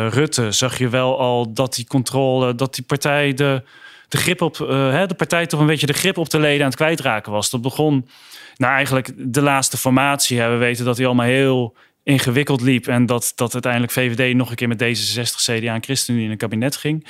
Rutte 0.08 0.52
zag 0.52 0.78
je 0.78 0.88
wel 0.88 1.18
al 1.18 1.52
dat 1.52 1.74
die 1.74 1.86
controle, 1.86 2.54
dat 2.54 2.74
die 2.74 2.84
partij 2.84 3.34
de, 3.34 3.62
de 4.08 4.16
grip 4.16 4.42
op, 4.42 4.58
uh, 4.58 4.68
hè, 4.90 5.06
de 5.06 5.14
partij 5.14 5.46
toch 5.46 5.60
een 5.60 5.66
beetje 5.66 5.86
de 5.86 5.92
grip 5.92 6.18
op 6.18 6.30
de 6.30 6.38
leden 6.38 6.60
aan 6.60 6.66
het 6.66 6.76
kwijtraken 6.76 7.32
was. 7.32 7.50
Dat 7.50 7.62
begon 7.62 8.08
nou 8.56 8.74
eigenlijk 8.74 9.12
de 9.16 9.42
laatste 9.42 9.76
formatie. 9.76 10.40
Hè. 10.40 10.50
We 10.50 10.56
weten 10.56 10.84
dat 10.84 10.96
hij 10.96 11.06
allemaal 11.06 11.26
heel 11.26 11.76
ingewikkeld 12.02 12.60
liep 12.60 12.86
en 12.86 13.06
dat, 13.06 13.32
dat 13.34 13.52
uiteindelijk 13.52 13.92
VVD 13.92 14.34
nog 14.34 14.50
een 14.50 14.56
keer 14.56 14.68
met 14.68 14.82
D66, 14.82 15.42
CDA 15.42 15.74
en 15.74 15.82
ChristenUnie 15.82 16.24
in 16.24 16.30
een 16.30 16.36
kabinet 16.36 16.76
ging. 16.76 17.06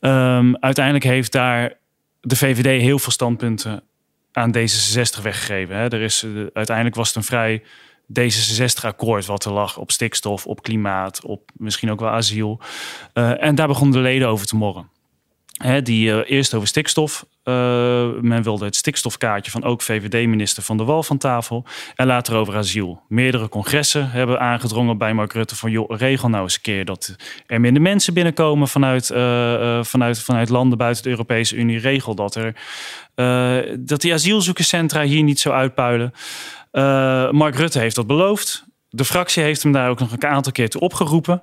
Um, 0.00 0.56
uiteindelijk 0.56 1.04
heeft 1.04 1.32
daar 1.32 1.72
de 2.20 2.36
VVD 2.36 2.80
heel 2.80 2.98
veel 2.98 3.12
standpunten 3.12 3.82
aan 4.32 4.56
D66 4.56 5.22
weggegeven. 5.22 5.76
Hè. 5.76 5.88
Er 5.88 6.00
is, 6.00 6.26
uiteindelijk 6.52 6.96
was 6.96 7.08
het 7.08 7.16
een 7.16 7.22
vrij 7.22 7.62
D66-akkoord 8.08 9.26
wat 9.26 9.44
er 9.44 9.52
lag 9.52 9.78
op 9.78 9.90
stikstof, 9.90 10.46
op 10.46 10.62
klimaat, 10.62 11.24
op 11.24 11.50
misschien 11.56 11.90
ook 11.90 12.00
wel 12.00 12.08
asiel. 12.08 12.60
Uh, 13.14 13.42
en 13.42 13.54
daar 13.54 13.66
begonnen 13.66 13.96
de 13.96 14.02
leden 14.02 14.28
over 14.28 14.46
te 14.46 14.56
morren. 14.56 14.88
Hè, 15.58 15.82
die 15.82 16.08
uh, 16.08 16.18
eerst 16.26 16.54
over 16.54 16.68
stikstof. 16.68 17.26
Uh, 17.44 17.54
men 18.20 18.42
wilde 18.42 18.64
het 18.64 18.76
stikstofkaartje 18.76 19.50
van 19.50 19.64
ook 19.64 19.82
VVD-minister 19.82 20.62
Van 20.62 20.76
der 20.76 20.86
Wal 20.86 21.02
van 21.02 21.18
tafel. 21.18 21.64
En 21.94 22.06
later 22.06 22.34
over 22.34 22.56
asiel. 22.56 23.02
Meerdere 23.08 23.48
congressen 23.48 24.10
hebben 24.10 24.40
aangedrongen 24.40 24.98
bij 24.98 25.14
Mark 25.14 25.32
Rutte 25.32 25.56
van... 25.56 25.70
joh, 25.70 25.98
regel 25.98 26.28
nou 26.28 26.42
eens 26.42 26.54
een 26.54 26.60
keer 26.60 26.84
dat 26.84 27.16
er 27.46 27.60
minder 27.60 27.82
mensen 27.82 28.14
binnenkomen... 28.14 28.68
vanuit, 28.68 29.06
vanuit, 29.86 30.20
vanuit 30.20 30.48
landen 30.48 30.78
buiten 30.78 31.02
de 31.02 31.08
Europese 31.08 31.56
Unie. 31.56 31.78
Regel 31.78 32.14
dat, 32.14 32.34
er, 32.34 32.54
dat 33.78 34.00
die 34.00 34.12
asielzoekerscentra 34.12 35.02
hier 35.02 35.22
niet 35.22 35.40
zo 35.40 35.50
uitpuilen. 35.50 36.12
Uh, 36.72 37.30
Mark 37.30 37.54
Rutte 37.54 37.78
heeft 37.78 37.96
dat 37.96 38.06
beloofd. 38.06 38.64
De 38.90 39.04
fractie 39.04 39.42
heeft 39.42 39.62
hem 39.62 39.72
daar 39.72 39.90
ook 39.90 39.98
nog 39.98 40.12
een 40.12 40.26
aantal 40.26 40.52
keer 40.52 40.68
toe 40.68 40.80
opgeroepen. 40.80 41.42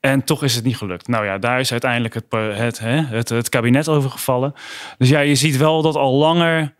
En 0.00 0.24
toch 0.24 0.42
is 0.42 0.54
het 0.54 0.64
niet 0.64 0.76
gelukt. 0.76 1.08
Nou 1.08 1.24
ja, 1.24 1.38
daar 1.38 1.60
is 1.60 1.70
uiteindelijk 1.70 2.14
het, 2.14 2.24
het, 2.30 2.78
het, 2.78 3.28
het 3.28 3.48
kabinet 3.48 3.88
over 3.88 4.10
gevallen. 4.10 4.54
Dus 4.98 5.08
ja, 5.08 5.20
je 5.20 5.34
ziet 5.34 5.56
wel 5.56 5.82
dat 5.82 5.96
al 5.96 6.14
langer 6.14 6.74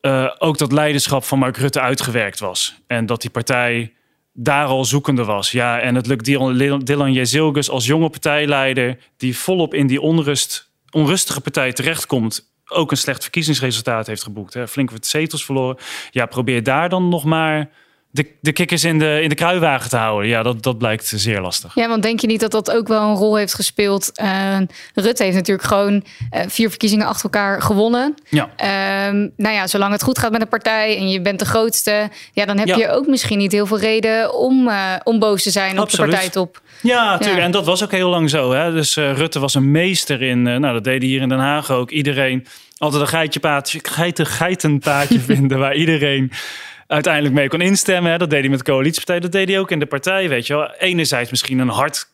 uh, 0.00 0.30
ook 0.38 0.58
dat 0.58 0.72
leiderschap 0.72 1.24
van 1.24 1.38
Mark 1.38 1.56
Rutte 1.56 1.80
uitgewerkt 1.80 2.40
was. 2.40 2.80
En 2.86 3.06
dat 3.06 3.20
die 3.20 3.30
partij 3.30 3.92
daar 4.32 4.66
al 4.66 4.84
zoekende 4.84 5.24
was. 5.24 5.50
Ja, 5.50 5.80
en 5.80 5.94
het 5.94 6.06
lukt 6.06 6.24
Dylan 6.24 7.12
Jezilgus 7.12 7.70
als 7.70 7.86
jonge 7.86 8.10
partijleider... 8.10 8.98
die 9.16 9.36
volop 9.36 9.74
in 9.74 9.86
die 9.86 10.00
onrust, 10.00 10.70
onrustige 10.90 11.40
partij 11.40 11.72
terechtkomt 11.72 12.51
ook 12.68 12.90
een 12.90 12.96
slecht 12.96 13.22
verkiezingsresultaat 13.22 14.06
heeft 14.06 14.22
geboekt. 14.22 14.54
Hè. 14.54 14.68
Flink 14.68 14.90
wat 14.90 15.06
zetels 15.06 15.44
verloren. 15.44 15.76
Ja, 16.10 16.26
probeer 16.26 16.62
daar 16.62 16.88
dan 16.88 17.08
nog 17.08 17.24
maar 17.24 17.70
de, 18.12 18.26
de 18.40 18.52
kikkers 18.52 18.84
in 18.84 18.98
de, 18.98 19.20
in 19.22 19.28
de 19.28 19.34
kruiwagen 19.34 19.90
te 19.90 19.96
houden. 19.96 20.28
Ja, 20.28 20.42
dat, 20.42 20.62
dat 20.62 20.78
blijkt 20.78 21.12
zeer 21.14 21.40
lastig. 21.40 21.74
Ja, 21.74 21.88
want 21.88 22.02
denk 22.02 22.20
je 22.20 22.26
niet 22.26 22.40
dat 22.40 22.50
dat 22.50 22.70
ook 22.70 22.88
wel 22.88 23.02
een 23.02 23.16
rol 23.16 23.36
heeft 23.36 23.54
gespeeld? 23.54 24.10
Uh, 24.22 24.56
Rutte 24.94 25.22
heeft 25.22 25.36
natuurlijk 25.36 25.68
gewoon 25.68 26.04
uh, 26.34 26.40
vier 26.46 26.68
verkiezingen 26.68 27.06
achter 27.06 27.24
elkaar 27.24 27.62
gewonnen. 27.62 28.14
Ja. 28.28 28.50
Uh, 28.60 29.28
nou 29.36 29.54
ja, 29.54 29.66
zolang 29.66 29.92
het 29.92 30.02
goed 30.02 30.18
gaat 30.18 30.32
met 30.32 30.40
een 30.40 30.48
partij 30.48 30.96
en 30.96 31.08
je 31.08 31.20
bent 31.20 31.38
de 31.38 31.44
grootste... 31.44 32.10
ja, 32.32 32.44
dan 32.44 32.58
heb 32.58 32.68
ja. 32.68 32.76
je 32.76 32.88
ook 32.88 33.06
misschien 33.06 33.38
niet 33.38 33.52
heel 33.52 33.66
veel 33.66 33.78
reden 33.78 34.34
om, 34.34 34.68
uh, 34.68 34.94
om 35.02 35.18
boos 35.18 35.42
te 35.42 35.50
zijn 35.50 35.78
Absoluut. 35.78 35.92
op 35.92 36.10
de 36.10 36.16
partijtop. 36.16 36.60
Ja, 36.80 37.10
natuurlijk. 37.10 37.38
Ja. 37.38 37.44
En 37.44 37.50
dat 37.50 37.66
was 37.66 37.84
ook 37.84 37.90
heel 37.90 38.10
lang 38.10 38.30
zo. 38.30 38.52
Hè? 38.52 38.72
Dus 38.72 38.96
Rutte 38.96 39.38
was 39.38 39.54
een 39.54 39.70
meester 39.70 40.22
in... 40.22 40.42
nou, 40.42 40.72
dat 40.72 40.84
deden 40.84 41.08
hier 41.08 41.20
in 41.20 41.28
Den 41.28 41.38
Haag 41.38 41.70
ook. 41.70 41.90
Iedereen 41.90 42.46
altijd 42.76 43.02
een 43.02 43.08
geitje 43.82 44.24
geiten, 44.24 44.80
vinden... 45.30 45.58
waar 45.58 45.74
iedereen 45.74 46.32
uiteindelijk 46.92 47.34
mee 47.34 47.48
kon 47.48 47.60
instemmen. 47.60 48.10
Hè. 48.10 48.18
Dat 48.18 48.30
deed 48.30 48.40
hij 48.40 48.48
met 48.48 48.58
de 48.58 48.64
coalitiepartij, 48.64 49.20
dat 49.20 49.32
deed 49.32 49.48
hij 49.48 49.58
ook 49.58 49.70
in 49.70 49.78
de 49.78 49.86
partij, 49.86 50.28
weet 50.28 50.46
je 50.46 50.54
wel. 50.54 50.70
Enerzijds 50.70 51.30
misschien 51.30 51.58
een 51.58 51.68
hard 51.68 52.10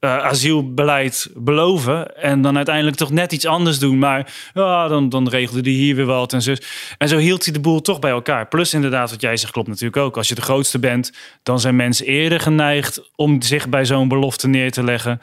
uh, 0.00 0.16
asielbeleid 0.18 1.30
beloven 1.34 2.16
en 2.16 2.42
dan 2.42 2.56
uiteindelijk 2.56 2.96
toch 2.96 3.10
net 3.10 3.32
iets 3.32 3.46
anders 3.46 3.78
doen. 3.78 3.98
Maar 3.98 4.32
dan, 4.52 5.08
dan 5.08 5.28
regelde 5.28 5.60
hij 5.60 5.70
hier 5.70 5.96
weer 5.96 6.04
wat 6.04 6.32
en 6.32 6.42
zo. 6.42 6.54
En 6.98 7.08
zo 7.08 7.16
hield 7.16 7.44
hij 7.44 7.52
de 7.52 7.60
boel 7.60 7.80
toch 7.80 7.98
bij 7.98 8.10
elkaar. 8.10 8.48
Plus 8.48 8.74
inderdaad, 8.74 9.10
wat 9.10 9.20
jij 9.20 9.36
zegt 9.36 9.52
klopt 9.52 9.68
natuurlijk 9.68 9.96
ook. 9.96 10.16
Als 10.16 10.28
je 10.28 10.34
de 10.34 10.40
grootste 10.40 10.78
bent, 10.78 11.12
dan 11.42 11.60
zijn 11.60 11.76
mensen 11.76 12.06
eerder 12.06 12.40
geneigd 12.40 13.10
om 13.16 13.42
zich 13.42 13.68
bij 13.68 13.84
zo'n 13.84 14.08
belofte 14.08 14.48
neer 14.48 14.70
te 14.70 14.84
leggen 14.84 15.20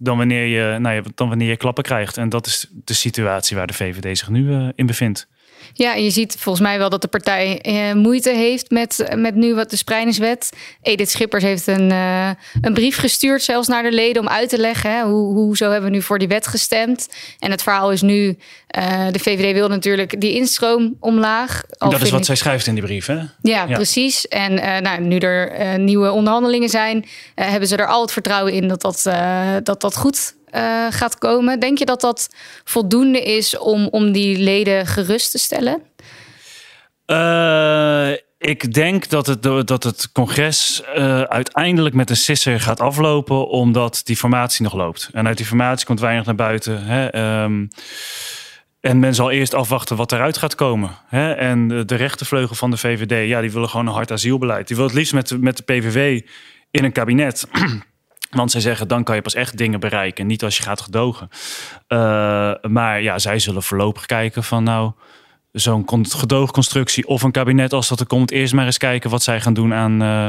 dan 0.00 0.16
wanneer 0.16 0.46
je, 0.46 0.78
nou 0.78 0.94
ja, 0.94 1.02
dan 1.14 1.28
wanneer 1.28 1.48
je 1.48 1.56
klappen 1.56 1.84
krijgt. 1.84 2.16
En 2.16 2.28
dat 2.28 2.46
is 2.46 2.66
de 2.84 2.94
situatie 2.94 3.56
waar 3.56 3.66
de 3.66 3.72
VVD 3.72 4.18
zich 4.18 4.28
nu 4.28 4.44
uh, 4.44 4.68
in 4.74 4.86
bevindt. 4.86 5.28
Ja, 5.72 5.94
je 5.94 6.10
ziet 6.10 6.36
volgens 6.38 6.64
mij 6.64 6.78
wel 6.78 6.88
dat 6.88 7.02
de 7.02 7.08
partij 7.08 7.60
eh, 7.60 7.92
moeite 7.92 8.30
heeft 8.30 8.70
met, 8.70 9.08
met 9.16 9.34
nu 9.34 9.54
wat 9.54 9.70
de 9.70 9.76
spreidingswet. 9.76 10.50
Edith 10.82 11.10
Schippers 11.10 11.42
heeft 11.42 11.66
een, 11.66 11.90
uh, 11.90 12.30
een 12.60 12.74
brief 12.74 12.96
gestuurd, 12.96 13.42
zelfs 13.42 13.68
naar 13.68 13.82
de 13.82 13.92
leden, 13.92 14.22
om 14.22 14.28
uit 14.28 14.48
te 14.48 14.58
leggen 14.58 14.90
hè, 14.90 15.02
hoe, 15.02 15.34
hoe 15.34 15.56
zo 15.56 15.70
hebben 15.70 15.90
we 15.90 15.96
nu 15.96 16.02
voor 16.02 16.18
die 16.18 16.28
wet 16.28 16.46
gestemd. 16.46 17.08
En 17.38 17.50
het 17.50 17.62
verhaal 17.62 17.92
is 17.92 18.02
nu, 18.02 18.38
uh, 18.78 19.06
de 19.10 19.18
VVD 19.18 19.52
wil 19.52 19.68
natuurlijk 19.68 20.20
die 20.20 20.34
instroom 20.34 20.96
omlaag. 21.00 21.62
Dat 21.68 22.02
is 22.02 22.10
wat 22.10 22.26
zij 22.26 22.36
schrijft 22.36 22.66
in 22.66 22.74
die 22.74 22.82
brief, 22.82 23.06
hè? 23.06 23.18
Ja, 23.42 23.66
precies. 23.66 24.28
En 24.28 24.82
nou, 24.82 25.00
nu 25.00 25.18
er 25.18 25.78
nieuwe 25.78 26.10
onderhandelingen 26.10 26.68
zijn, 26.68 27.04
hebben 27.34 27.68
ze 27.68 27.76
er 27.76 27.86
al 27.86 28.00
het 28.00 28.12
vertrouwen 28.12 28.52
in 28.52 28.68
dat 28.68 28.80
dat, 28.80 29.02
dat, 29.62 29.80
dat 29.80 29.96
goed 29.96 30.36
uh, 30.52 30.86
gaat 30.90 31.18
komen. 31.18 31.60
Denk 31.60 31.78
je 31.78 31.84
dat 31.84 32.00
dat 32.00 32.28
voldoende 32.64 33.22
is 33.22 33.58
om, 33.58 33.86
om 33.86 34.12
die 34.12 34.38
leden 34.38 34.86
gerust 34.86 35.30
te 35.30 35.38
stellen? 35.38 35.82
Uh, 37.06 38.10
ik 38.38 38.74
denk 38.74 39.08
dat 39.08 39.26
het, 39.26 39.42
dat 39.42 39.84
het 39.84 40.12
congres 40.12 40.82
uh, 40.96 41.22
uiteindelijk 41.22 41.94
met 41.94 42.10
een 42.10 42.16
sisser 42.16 42.60
gaat 42.60 42.80
aflopen, 42.80 43.48
omdat 43.48 44.00
die 44.04 44.16
formatie 44.16 44.62
nog 44.62 44.74
loopt. 44.74 45.10
En 45.12 45.26
uit 45.26 45.36
die 45.36 45.46
formatie 45.46 45.86
komt 45.86 46.00
weinig 46.00 46.26
naar 46.26 46.34
buiten. 46.34 46.84
Hè? 46.84 47.42
Um, 47.42 47.68
en 48.80 48.98
men 48.98 49.14
zal 49.14 49.30
eerst 49.30 49.54
afwachten 49.54 49.96
wat 49.96 50.12
eruit 50.12 50.36
gaat 50.36 50.54
komen. 50.54 50.90
Hè? 51.06 51.32
En 51.32 51.68
de, 51.68 51.84
de 51.84 51.94
rechtervleugel 51.94 52.54
van 52.54 52.70
de 52.70 52.76
VVD, 52.76 53.28
ja, 53.28 53.40
die 53.40 53.52
willen 53.52 53.68
gewoon 53.68 53.86
een 53.86 53.92
hard 53.92 54.12
asielbeleid. 54.12 54.66
Die 54.66 54.76
wil 54.76 54.86
het 54.86 54.94
liefst 54.94 55.12
met, 55.12 55.40
met 55.40 55.56
de 55.56 55.62
PVV 55.62 56.20
in 56.70 56.84
een 56.84 56.92
kabinet. 56.92 57.46
Want 58.30 58.50
zij 58.50 58.60
zeggen, 58.60 58.88
dan 58.88 59.04
kan 59.04 59.14
je 59.14 59.22
pas 59.22 59.34
echt 59.34 59.56
dingen 59.56 59.80
bereiken. 59.80 60.26
Niet 60.26 60.44
als 60.44 60.56
je 60.56 60.62
gaat 60.62 60.80
gedogen. 60.80 61.28
Uh, 61.88 61.98
maar 62.62 63.02
ja, 63.02 63.18
zij 63.18 63.38
zullen 63.38 63.62
voorlopig 63.62 64.06
kijken 64.06 64.44
van 64.44 64.64
nou... 64.64 64.92
zo'n 65.52 65.86
gedoogconstructie 66.08 67.06
of 67.06 67.22
een 67.22 67.30
kabinet 67.30 67.72
als 67.72 67.88
dat 67.88 68.00
er 68.00 68.06
komt... 68.06 68.30
eerst 68.30 68.54
maar 68.54 68.64
eens 68.64 68.78
kijken 68.78 69.10
wat 69.10 69.22
zij 69.22 69.40
gaan 69.40 69.54
doen 69.54 69.74
aan, 69.74 70.02
uh, 70.02 70.26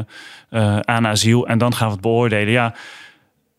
uh, 0.52 0.80
aan 0.80 1.08
asiel. 1.08 1.48
En 1.48 1.58
dan 1.58 1.74
gaan 1.74 1.88
we 1.88 1.94
het 1.94 2.02
beoordelen. 2.02 2.52
Ja, 2.52 2.76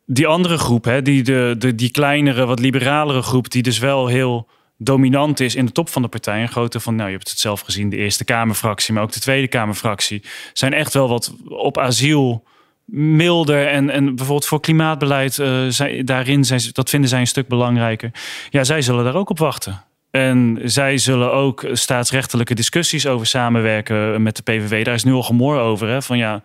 die 0.07 0.27
andere 0.27 0.59
groep, 0.59 0.85
hè, 0.85 1.03
die, 1.03 1.23
de, 1.23 1.55
de, 1.59 1.75
die 1.75 1.91
kleinere, 1.91 2.47
wat 2.47 2.59
liberalere 2.59 3.23
groep... 3.23 3.51
die 3.51 3.63
dus 3.63 3.79
wel 3.79 4.07
heel 4.07 4.49
dominant 4.77 5.41
is 5.41 5.55
in 5.55 5.67
de 5.67 5.73
top 5.73 5.89
van 5.89 6.03
de 6.03 6.09
partij. 6.09 6.43
Een 6.43 6.49
grote 6.49 6.81
van, 6.81 6.95
nou 6.95 7.09
je 7.09 7.17
hebt 7.17 7.29
het 7.31 7.39
zelf 7.39 7.61
gezien... 7.61 7.89
de 7.89 7.97
Eerste 7.97 8.25
Kamerfractie, 8.25 8.95
maar 8.95 9.03
ook 9.03 9.13
de 9.13 9.21
Tweede 9.21 9.49
Kamerfractie... 9.49 10.23
zijn 10.53 10.73
echt 10.73 10.93
wel 10.93 11.09
wat 11.09 11.35
op 11.49 11.79
asiel 11.79 12.45
milder 12.93 13.67
en, 13.67 13.91
en 13.91 14.05
bijvoorbeeld 14.05 14.47
voor 14.47 14.61
klimaatbeleid, 14.61 15.35
zij, 15.69 16.05
daarin 16.05 16.45
zijn 16.45 16.61
dat 16.73 16.91
vinden 16.91 17.11
zij 17.11 17.21
een 17.21 17.27
stuk 17.27 17.49
belangrijker. 17.49 18.11
Ja, 18.51 18.65
zij 18.65 18.83
zullen 18.83 19.05
daar 19.05 19.15
ook 19.15 19.31
op 19.31 19.39
wachten. 19.39 19.85
En 20.11 20.59
zij 20.65 20.99
zullen 20.99 21.33
ook 21.33 21.67
staatsrechtelijke 21.73 22.55
discussies 22.55 23.07
over 23.07 23.27
samenwerken 23.27 24.23
met 24.23 24.37
de 24.37 24.43
PVV. 24.43 24.85
Daar 24.85 24.95
is 24.95 25.05
nu 25.05 25.13
al 25.13 25.23
gemor 25.23 25.59
over. 25.59 25.89
Hè? 25.89 26.03
Van 26.03 26.19
ja, 26.19 26.43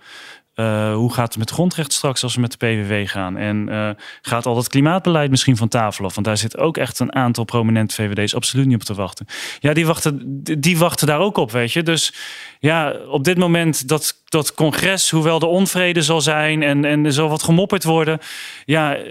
uh, 0.56 0.94
hoe 0.94 1.14
gaat 1.14 1.28
het 1.28 1.38
met 1.38 1.50
grondrecht 1.50 1.94
straks 1.94 2.24
als 2.24 2.36
we 2.36 2.42
met 2.42 2.52
de 2.52 2.58
PVV 2.58 3.10
gaan? 3.10 3.38
En 3.38 3.68
uh, 3.70 3.90
gaat 4.22 4.46
al 4.46 4.56
dat 4.56 4.68
klimaatbeleid 4.68 5.30
misschien 5.30 5.58
van 5.58 5.68
tafel 5.68 6.06
af? 6.06 6.14
Want 6.14 6.28
daar 6.28 6.38
zit 6.38 6.58
ook 6.58 6.78
echt 6.78 7.00
een 7.00 7.16
aantal 7.16 7.44
prominente 7.44 7.96
VVD's 7.96 8.36
absoluut 8.36 8.66
niet 8.66 8.76
op 8.76 8.84
te 8.84 8.94
wachten. 8.94 9.26
Ja, 9.60 9.74
die 9.74 9.86
wachten, 9.86 10.44
die 10.60 10.78
wachten 10.78 11.08
daar 11.08 11.20
ook 11.20 11.38
op, 11.38 11.52
weet 11.52 11.74
je. 11.74 11.84
Dus 11.84 12.14
ja, 12.60 12.96
op 13.08 13.24
dit 13.24 13.38
moment 13.38 13.88
dat, 13.88 14.22
dat 14.30 14.54
congres, 14.54 15.10
hoewel 15.10 15.40
de 15.40 15.46
onvrede 15.46 16.02
zal 16.02 16.22
zijn 16.22 16.64
en, 16.64 16.86
en 16.86 17.06
er 17.06 17.14
zal 17.14 17.30
wat 17.30 17.44
gemopperd 17.44 17.84
worden, 17.84 18.20
ja, 18.66 18.96
eh, 18.96 19.04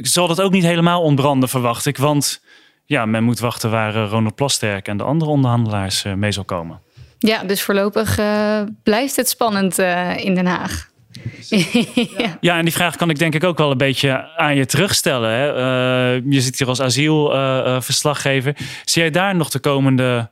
zal 0.00 0.26
dat 0.26 0.40
ook 0.40 0.52
niet 0.52 0.64
helemaal 0.64 1.02
ontbranden, 1.02 1.48
verwacht 1.48 1.86
ik. 1.86 1.96
Want 1.96 2.42
ja, 2.84 3.06
men 3.06 3.24
moet 3.24 3.38
wachten 3.38 3.70
waar 3.70 3.94
Ronald 3.94 4.34
Plasterk 4.34 4.88
en 4.88 4.96
de 4.96 5.04
andere 5.04 5.30
onderhandelaars 5.30 6.04
mee 6.16 6.32
zal 6.32 6.44
komen. 6.44 6.80
Ja, 7.26 7.44
dus 7.44 7.62
voorlopig 7.62 8.18
uh, 8.18 8.60
blijft 8.82 9.16
het 9.16 9.28
spannend 9.28 9.78
uh, 9.78 10.24
in 10.24 10.34
Den 10.34 10.46
Haag. 10.46 10.90
ja. 12.18 12.38
ja, 12.40 12.58
en 12.58 12.64
die 12.64 12.72
vraag 12.72 12.96
kan 12.96 13.10
ik 13.10 13.18
denk 13.18 13.34
ik 13.34 13.44
ook 13.44 13.58
wel 13.58 13.70
een 13.70 13.76
beetje 13.76 14.36
aan 14.36 14.56
je 14.56 14.66
terugstellen. 14.66 15.30
Hè? 15.30 15.48
Uh, 16.16 16.22
je 16.32 16.40
zit 16.40 16.58
hier 16.58 16.68
als 16.68 16.80
asielverslaggever. 16.80 18.56
Zie 18.84 19.02
jij 19.02 19.10
daar 19.10 19.36
nog 19.36 19.50
de 19.50 19.58
komende 19.58 20.30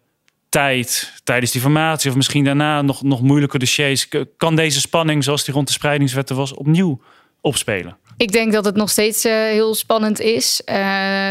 tijd, 0.48 1.12
tijdens 1.24 1.52
die 1.52 1.60
formatie 1.60 2.10
of 2.10 2.16
misschien 2.16 2.44
daarna 2.44 2.82
nog, 2.82 3.02
nog 3.02 3.22
moeilijke 3.22 3.58
dossiers, 3.58 4.08
kan 4.36 4.56
deze 4.56 4.80
spanning 4.80 5.24
zoals 5.24 5.44
die 5.44 5.54
rond 5.54 5.66
de 5.66 5.72
spreidingswetten 5.72 6.36
was 6.36 6.54
opnieuw 6.54 7.00
opspelen? 7.40 7.96
Ik 8.22 8.32
denk 8.32 8.52
dat 8.52 8.64
het 8.64 8.76
nog 8.76 8.90
steeds 8.90 9.24
uh, 9.24 9.32
heel 9.32 9.74
spannend 9.74 10.20
is. 10.20 10.62
Uh, 10.66 10.76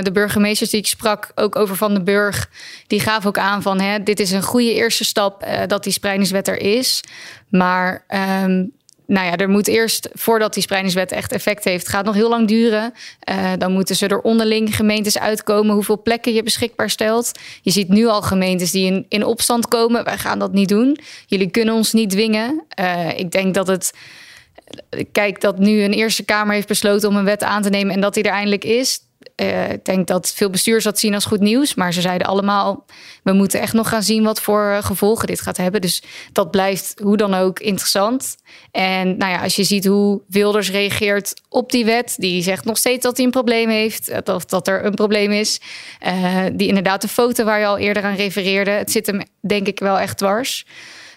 de 0.02 0.12
burgemeesters 0.12 0.70
die 0.70 0.80
ik 0.80 0.88
sprak, 0.88 1.32
ook 1.36 1.56
over 1.56 1.76
Van 1.76 1.94
den 1.94 2.04
Burg, 2.04 2.50
die 2.88 3.00
gaven 3.00 3.28
ook 3.28 3.38
aan 3.38 3.62
van 3.62 3.80
hè, 3.80 4.04
dit 4.04 4.20
is 4.20 4.32
een 4.32 4.42
goede 4.42 4.74
eerste 4.74 5.04
stap 5.04 5.44
uh, 5.44 5.62
dat 5.68 5.84
die 5.84 5.94
spreidingswet 5.94 6.48
er 6.48 6.58
is. 6.58 7.04
Maar 7.50 8.06
um, 8.44 8.72
nou 9.06 9.26
ja, 9.26 9.36
er 9.36 9.50
moet 9.50 9.68
eerst, 9.68 10.10
voordat 10.14 10.54
die 10.54 10.64
spreidingswet 10.64 11.12
echt 11.12 11.32
effect 11.32 11.64
heeft, 11.64 11.88
gaat 11.88 12.06
nog 12.06 12.16
heel 12.16 12.30
lang 12.30 12.48
duren. 12.48 12.94
Dan 13.58 13.72
moeten 13.72 13.96
ze 13.96 14.08
er 14.08 14.22
onderling 14.22 14.76
gemeentes 14.76 15.20
uitkomen 15.20 15.74
hoeveel 15.74 16.02
plekken 16.02 16.34
je 16.34 16.44
beschikbaar 16.44 16.90
stelt. 16.90 17.32
Je 17.62 17.72
ziet 17.72 17.90
nu 17.90 18.08
al 18.08 18.22
gemeentes 18.22 18.72
die 18.72 18.86
in, 18.86 19.06
in 19.10 19.26
opstand 19.26 19.68
komen. 19.68 20.04
Wij 20.04 20.18
gaan 20.18 20.40
dat 20.40 20.54
niet 20.54 20.70
doen. 20.70 20.98
Jullie 21.26 21.50
kunnen 21.50 21.74
ons 21.74 21.94
niet 21.94 22.10
dwingen. 22.10 22.64
Ik 23.16 23.32
denk 23.32 23.54
dat 23.54 23.68
het 23.68 23.94
kijk 25.12 25.42
dat 25.42 25.60
nu 25.60 25.84
een 25.84 25.94
Eerste 25.94 26.24
Kamer 26.24 26.54
heeft 26.54 26.68
besloten 26.68 27.10
om 27.10 27.16
een 27.16 27.26
wet 27.26 27.44
aan 27.44 27.62
te 27.62 27.70
nemen 27.70 27.94
en 27.94 28.02
dat 28.02 28.14
die 28.14 28.24
er 28.24 28.32
eindelijk 28.32 28.64
is. 28.64 29.00
Uh, 29.36 29.72
ik 29.72 29.86
denk 29.86 30.08
dat 30.08 30.32
veel 30.32 30.50
bestuurders 30.50 30.86
dat 30.86 31.00
zien 31.00 31.14
als 31.14 31.26
goed 31.26 31.40
nieuws. 31.40 31.76
Maar 31.76 31.94
ze 31.94 32.02
zeiden 32.02 32.28
allemaal: 32.28 32.86
we 33.24 33.32
moeten 33.32 33.60
echt 33.60 33.74
nog 33.74 33.90
gaan 33.90 34.04
zien 34.04 34.24
wat 34.24 34.42
voor 34.42 34.80
gevolgen 34.82 35.28
dit 35.28 35.42
gaat 35.42 35.58
hebben. 35.58 35.82
Dus 35.82 36.04
dat 36.32 36.52
blijft 36.52 37.00
hoe 37.04 37.18
dan 37.18 37.34
ook 37.34 37.60
interessant. 37.60 38.36
En 38.72 39.18
nou 39.18 39.32
ja, 39.32 39.42
als 39.42 39.56
je 39.56 39.64
ziet 39.64 39.86
hoe 39.86 40.22
Wilders 40.28 40.72
reageert 40.72 41.34
op 41.50 41.72
die 41.72 41.86
wet, 41.86 42.16
die 42.18 42.42
zegt 42.42 42.66
nog 42.66 42.78
steeds 42.78 43.04
dat 43.04 43.18
hij 43.18 43.26
een 43.26 43.32
probleem 43.32 43.70
heeft, 43.70 44.12
of 44.26 44.46
dat 44.46 44.68
er 44.68 44.86
een 44.86 44.96
probleem 44.96 45.32
is. 45.32 45.60
Die 46.54 46.68
inderdaad 46.68 47.02
de 47.02 47.08
foto 47.08 47.44
waar 47.44 47.60
je 47.60 47.66
al 47.66 47.78
eerder 47.78 48.04
aan 48.04 48.16
refereerde, 48.16 48.72
het 48.72 48.92
zit 48.92 49.06
hem 49.06 49.22
denk 49.40 49.68
ik 49.68 49.80
wel 49.80 50.00
echt 50.00 50.18
dwars. 50.18 50.66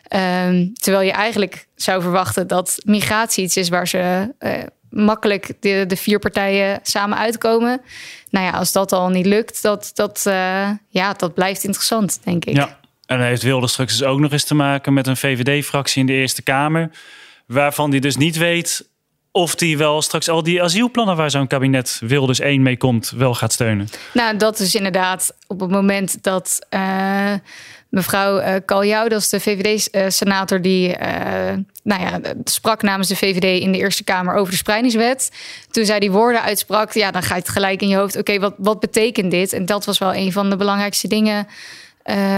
Um, 0.09 0.73
terwijl 0.73 1.05
je 1.05 1.12
eigenlijk 1.12 1.67
zou 1.75 2.03
verwachten 2.03 2.47
dat 2.47 2.79
migratie 2.85 3.45
iets 3.45 3.57
is 3.57 3.69
waar 3.69 3.88
ze 3.88 4.35
uh, 4.40 4.53
makkelijk 4.90 5.53
de, 5.61 5.85
de, 5.87 5.97
vier 5.97 6.19
partijen 6.19 6.81
samen 6.83 7.19
uitkomen. 7.19 7.81
Nou 8.31 8.47
ja, 8.47 8.53
als 8.53 8.73
dat 8.73 8.93
al 8.93 9.09
niet 9.09 9.27
lukt, 9.27 9.62
dat, 9.62 9.90
dat, 9.95 10.25
uh, 10.27 10.71
ja, 10.88 11.12
dat 11.12 11.35
blijft 11.35 11.64
interessant, 11.64 12.21
denk 12.25 12.45
ik. 12.45 12.57
Ja, 12.57 12.79
en 13.07 13.19
dan 13.19 13.27
heeft 13.27 13.43
Wilders 13.43 13.73
straks 13.73 13.99
dus 13.99 14.07
ook 14.07 14.19
nog 14.19 14.33
eens 14.33 14.45
te 14.45 14.55
maken 14.55 14.93
met 14.93 15.07
een 15.07 15.17
VVD-fractie 15.17 16.01
in 16.01 16.07
de 16.07 16.12
Eerste 16.12 16.43
Kamer. 16.43 16.90
Waarvan 17.47 17.90
die 17.90 18.01
dus 18.01 18.17
niet 18.17 18.37
weet 18.37 18.88
of 19.31 19.55
die 19.55 19.79
wel 19.79 20.03
straks 20.03 20.29
al 20.29 20.43
die 20.43 20.62
asielplannen 20.62 21.17
waar 21.17 21.31
zo'n 21.31 21.47
kabinet 21.47 22.01
Wilders 22.05 22.40
één 22.40 22.62
mee 22.62 22.77
komt, 22.77 23.12
wel 23.17 23.35
gaat 23.35 23.53
steunen. 23.53 23.88
Nou, 24.12 24.37
dat 24.37 24.59
is 24.59 24.75
inderdaad 24.75 25.35
op 25.47 25.61
het 25.61 25.71
moment 25.71 26.23
dat 26.23 26.67
uh, 26.71 27.33
mevrouw 27.94 28.40
uh, 28.40 28.54
Kaljou, 28.64 29.09
dat 29.09 29.20
is 29.20 29.28
de 29.28 29.40
VVD-senator 29.40 30.61
die 30.61 30.88
uh, 30.88 30.96
nou 31.83 32.02
ja, 32.02 32.20
sprak 32.44 32.83
namens 32.83 33.09
de 33.09 33.16
VVD 33.16 33.62
in 33.62 33.72
de 33.72 33.78
Eerste 33.78 34.04
Kamer 34.04 34.35
over 34.35 34.52
de 34.52 34.59
spreidingswet. 34.59 35.30
Toen 35.70 35.85
zij 35.85 36.00
die 36.00 36.11
woorden 36.11 36.42
uitsprak, 36.42 36.92
ja, 36.92 37.11
dan 37.11 37.22
gaat 37.22 37.38
het 37.38 37.48
gelijk 37.48 37.83
in 37.83 37.88
je 37.88 37.96
hoofd. 37.96 38.16
Oké, 38.16 38.38
wat, 38.38 38.54
wat 38.59 38.80
betekent 38.80 39.30
dit? 39.30 39.52
En 39.52 39.66
dat 39.66 39.85
was 39.85 39.98
wel 39.98 40.14
een 40.14 40.33
van 40.33 40.50
de 40.50 40.57
belangrijkste 40.57 41.09
dingen. 41.09 41.46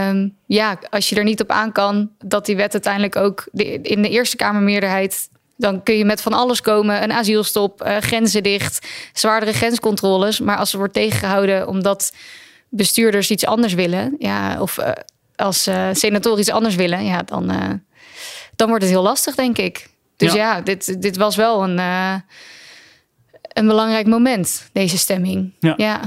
Um, 0.09 0.37
ja, 0.47 0.79
als 0.91 1.09
je 1.09 1.17
er 1.17 1.25
niet 1.25 1.41
op 1.41 1.51
aan 1.51 1.73
kan 1.73 2.11
dat 2.19 2.47
die 2.47 2.57
wet 2.57 2.73
uiteindelijk 2.73 3.17
ook 3.17 3.47
in 3.83 4.03
de 4.03 4.09
Eerste 4.09 4.37
Kamermeerderheid 4.37 5.29
dan 5.57 5.83
kun 5.83 5.97
je 5.97 6.05
met 6.05 6.23
van 6.23 6.33
alles 6.33 6.61
komen. 6.61 7.03
Een 7.03 7.13
asielstop, 7.13 7.83
uh, 7.83 7.97
grenzen 7.97 8.43
dicht, 8.43 8.87
zwaardere 9.13 9.53
grenscontroles. 9.53 10.41
Maar 10.41 10.57
als 10.57 10.73
er 10.73 10.79
wordt 10.79 10.95
tegengehouden 10.95 11.69
omdat 11.69 12.13
bestuurders 12.69 13.31
iets 13.31 13.47
anders 13.47 13.75
willen, 13.75 14.15
ja, 14.19 14.61
of 14.61 14.79
als 15.37 15.69
uh, 15.69 15.89
senatoren 15.93 16.39
iets 16.39 16.51
anders 16.51 16.75
willen, 16.75 17.05
ja, 17.05 17.23
dan, 17.23 17.47
dan 18.57 18.69
wordt 18.69 18.83
het 18.83 18.93
heel 18.93 19.03
lastig, 19.03 19.35
denk 19.35 19.59
ik. 19.59 19.91
Dus 20.17 20.33
ja, 20.33 20.55
ja 20.55 20.61
dit, 20.61 21.03
dit 21.03 21.17
was 21.17 21.37
wel 21.37 21.65
een, 21.65 21.79
een 23.53 23.67
belangrijk 23.67 24.07
moment, 24.07 24.71
deze 24.73 24.99
stemming. 24.99 25.53
Ja. 25.61 25.75
ja. 25.77 26.01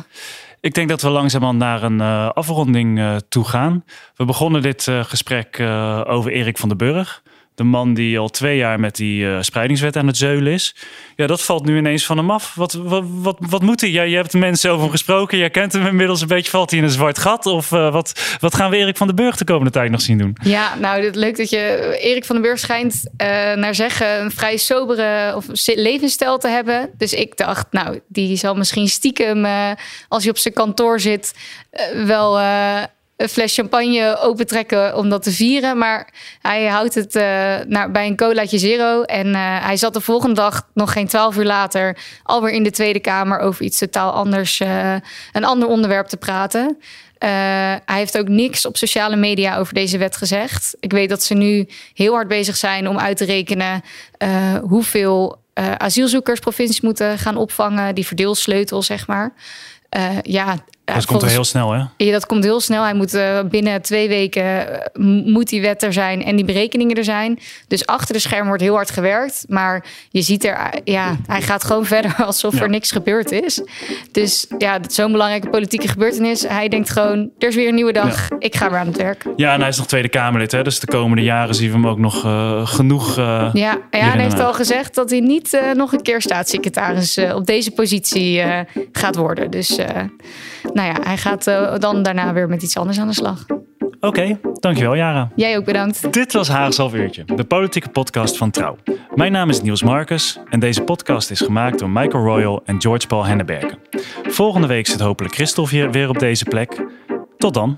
Ik 0.62 0.74
denk 0.74 0.90
dat 0.90 1.02
we 1.02 1.10
langzaam 1.10 1.58
naar 1.58 1.84
een 1.84 2.02
afronding 2.34 3.20
toe 3.30 3.46
gaan. 3.46 3.84
We 4.16 4.26
begonnen 4.26 4.62
dit 4.62 4.88
gesprek 5.02 5.60
over 6.06 6.32
Erik 6.32 6.58
van 6.58 6.70
den 6.70 6.78
Burg 6.78 7.24
de 7.60 7.66
man 7.66 7.94
die 7.94 8.20
al 8.20 8.30
twee 8.30 8.58
jaar 8.58 8.80
met 8.80 8.96
die 8.96 9.24
uh, 9.24 9.38
spreidingswet 9.42 9.96
aan 9.96 10.08
het 10.08 10.18
zeulen 10.18 10.54
is. 10.54 10.76
Ja, 11.16 11.28
dat 11.28 11.42
valt 11.42 11.66
nu 11.66 11.78
ineens 11.78 12.06
van 12.06 12.18
hem 12.18 12.32
af. 12.32 12.56
Wat, 12.56 12.74
wat, 12.74 13.36
wat, 13.40 13.62
moet 13.62 13.82
hij? 13.82 13.90
Je 13.90 14.16
hebt 14.16 14.34
mensen 14.34 14.70
over 14.70 14.82
hem 14.82 14.92
gesproken. 14.92 15.38
Jij 15.38 15.50
kent 15.50 15.74
hem 15.74 15.86
inmiddels 15.86 16.22
een 16.22 16.28
beetje. 16.28 16.52
Valt 16.52 16.70
hij 16.70 16.80
in 16.80 16.86
een 16.86 16.92
zwart 16.92 17.18
gat? 17.18 17.46
Of 17.46 17.72
uh, 17.72 17.92
wat, 17.92 18.38
wat 18.40 18.56
gaan 18.56 18.70
we 18.70 18.78
Erik 18.78 18.98
van 18.98 19.08
den 19.08 19.16
Burg 19.16 19.38
de 19.38 19.46
komende 19.46 19.72
tijd 19.72 19.92
nog 19.92 20.02
zien 20.02 20.18
doen? 20.18 20.38
Ja, 20.44 20.76
nou, 20.76 21.12
leuk 21.12 21.38
dat 21.38 21.50
je... 21.50 21.98
Erik 22.02 22.26
van 22.26 22.36
den 22.36 22.46
Burg 22.46 22.60
schijnt 22.60 23.04
uh, 23.18 23.28
naar 23.54 23.76
zeggen 23.76 24.22
een 24.22 24.32
vrij 24.32 24.58
sobere 24.58 25.36
of 25.36 25.46
levensstijl 25.66 26.38
te 26.38 26.48
hebben. 26.48 26.90
Dus 26.98 27.14
ik 27.14 27.38
dacht, 27.38 27.66
nou, 27.72 28.00
die 28.08 28.38
zal 28.38 28.56
misschien 28.56 28.88
stiekem... 28.88 29.46
als 30.08 30.24
hij 30.24 30.32
op 30.32 30.38
zijn 30.38 30.54
kantoor 30.54 31.00
zit, 31.00 31.34
wel 32.06 32.40
een 33.20 33.30
fles 33.30 33.54
champagne 33.54 34.18
opentrekken 34.18 34.98
om 34.98 35.10
dat 35.10 35.24
te 35.24 35.32
vieren. 35.32 35.78
Maar 35.78 36.14
hij 36.42 36.66
houdt 36.66 36.96
het 36.96 37.16
uh, 37.16 37.24
naar, 37.68 37.92
bij 37.92 38.08
een 38.08 38.16
colaatje 38.16 38.58
zero. 38.58 39.02
En 39.02 39.28
uh, 39.28 39.36
hij 39.66 39.78
zat 39.78 39.94
de 39.94 40.02
volgende 40.02 40.36
dag, 40.36 40.68
nog 40.74 40.94
geen 40.94 41.08
twaalf 41.08 41.38
uur 41.38 41.46
later, 41.46 41.98
alweer 42.24 42.54
in 42.54 42.64
de 42.64 42.72
Tweede 42.72 43.00
Kamer 43.00 43.40
over 43.40 43.66
iets 43.66 43.78
totaal 43.78 44.12
anders, 44.12 44.60
uh, 44.60 44.96
een 45.32 45.44
ander 45.44 45.68
onderwerp 45.68 46.08
te 46.08 46.18
praten. 46.18 46.78
hij 47.20 47.82
heeft 47.98 48.18
ook 48.18 48.28
niks 48.28 48.66
op 48.66 48.78
sociale 48.78 49.16
media 49.16 49.58
over 49.58 49.74
deze 49.74 49.98
wet 49.98 50.18
gezegd. 50.18 50.76
Ik 50.80 50.92
weet 50.92 51.10
dat 51.10 51.24
ze 51.24 51.34
nu 51.34 51.68
heel 51.94 52.14
hard 52.14 52.28
bezig 52.28 52.58
zijn 52.58 52.88
om 52.88 53.00
uit 53.00 53.18
te 53.18 53.26
rekenen 53.26 53.84
hoeveel 54.62 55.42
asielzoekers 55.78 56.40
provincies 56.40 56.82
moeten 56.82 57.18
gaan 57.18 57.38
opvangen. 57.38 57.96
Die 57.96 58.06
verdeelsleutel, 58.06 58.82
zeg 58.82 59.08
maar. 59.08 59.34
ja, 60.22 60.56
dat 60.94 61.06
komt 61.06 61.22
er 61.22 61.30
heel 61.30 61.44
snel, 61.44 61.72
hè? 61.72 61.84
Ja, 61.98 62.12
dat 62.12 62.26
komt 62.26 62.44
heel 62.44 62.60
snel. 62.60 62.84
Hij 62.84 62.94
moet 62.94 63.14
uh, 63.14 63.40
binnen 63.50 63.82
twee 63.82 64.08
weken 64.08 64.44
uh, 64.94 65.26
moet 65.26 65.50
die 65.50 65.62
wet 65.62 65.84
er 65.84 65.94
zijn 65.94 66.24
en 66.24 66.36
die 66.36 66.46
berekeningen 66.46 66.96
er 66.96 67.04
zijn. 67.04 67.40
Dus 67.68 67.86
achter 67.86 68.14
de 68.14 68.20
scherm 68.20 68.48
wordt 68.48 68.62
heel 68.62 68.76
hard 68.76 68.92
gewerkt. 68.92 69.46
Maar 69.48 69.86
je 70.10 70.22
ziet 70.22 70.46
er, 70.46 70.58
ja, 70.84 71.18
hij 71.28 71.42
gaat 71.42 71.64
gewoon 71.64 71.86
verder 71.96 72.16
alsof 72.18 72.54
ja. 72.54 72.62
er 72.62 72.70
niks 72.70 72.92
gebeurd 72.92 73.32
is. 73.32 73.62
Dus 74.12 74.48
ja, 74.58 74.80
zo'n 74.88 75.12
belangrijke 75.12 75.50
politieke 75.50 75.88
gebeurtenis. 75.88 76.42
Hij 76.48 76.68
denkt 76.68 76.90
gewoon, 76.90 77.30
er 77.38 77.48
is 77.48 77.56
weer 77.56 77.68
een 77.68 77.76
nieuwe 77.76 77.94
dag. 77.94 78.30
Ja. 78.30 78.36
Ik 78.40 78.56
ga 78.56 78.70
weer 78.70 78.80
aan 78.80 78.88
het 78.88 78.98
werk. 78.98 79.26
Ja, 79.36 79.54
en 79.54 79.60
hij 79.60 79.70
is 79.70 79.78
nog 79.78 79.88
Tweede 79.88 80.10
Kamerlid, 80.10 80.52
hè? 80.52 80.64
Dus 80.64 80.80
de 80.80 80.88
komende 80.88 81.24
jaren 81.24 81.56
zien 81.56 81.68
we 81.68 81.74
hem 81.74 81.88
ook 81.88 81.98
nog 81.98 82.26
uh, 82.26 82.68
genoeg. 82.68 83.16
ja, 83.16 83.52
ja 83.54 83.80
hij 83.92 84.22
heeft 84.22 84.40
al 84.40 84.54
gezegd 84.54 84.96
dat 84.96 85.10
hij 85.10 85.20
niet 85.20 85.62
nog 85.74 85.94
een 85.94 86.02
keer 86.02 86.22
staatssecretaris 86.22 87.18
op 87.18 87.46
deze 87.46 87.72
positie 87.72 88.44
gaat 88.92 89.16
worden. 89.16 89.52
Dus 89.52 89.80
nou 90.74 90.88
ja, 90.88 90.96
hij 91.04 91.18
gaat 91.18 91.48
uh, 91.48 91.76
dan 91.78 92.04
daarna 92.04 92.34
weer 92.34 92.50
met 92.50 92.64
iets 92.64 92.78
anders 92.78 93.00
aan 93.00 93.08
de 93.08 93.14
slag. 93.14 93.46
Oké, 94.02 94.08
okay, 94.08 94.40
dankjewel 94.54 94.96
Jara. 94.96 95.32
Jij 95.36 95.58
ook 95.58 95.66
bedankt. 95.66 96.14
Dit 96.14 96.34
was 96.34 96.48
Haags 96.48 96.78
half 96.78 96.94
uurtje, 96.94 97.26
de 97.26 97.44
politieke 97.44 97.90
podcast 97.90 98.38
van 98.38 98.52
Trouw. 98.52 98.78
Mijn 99.16 99.32
naam 99.32 99.50
is 99.50 99.62
Niels 99.62 99.84
Marcus 99.84 100.40
en 100.50 100.60
deze 100.60 100.82
podcast 100.82 101.32
is 101.32 101.42
gemaakt 101.42 101.80
door 101.80 101.90
Michael 101.90 102.24
Royal 102.24 102.62
en 102.66 102.82
George 102.82 103.08
Paul 103.08 103.26
Hennebergen. 103.26 103.78
Volgende 104.24 104.68
week 104.68 104.88
zit 104.88 105.00
hopelijk 105.00 105.34
Christophe 105.34 105.90
weer 105.90 106.10
op 106.10 106.20
deze 106.20 106.46
plek. 106.46 106.86
Tot 107.38 107.54
dan. 107.54 107.78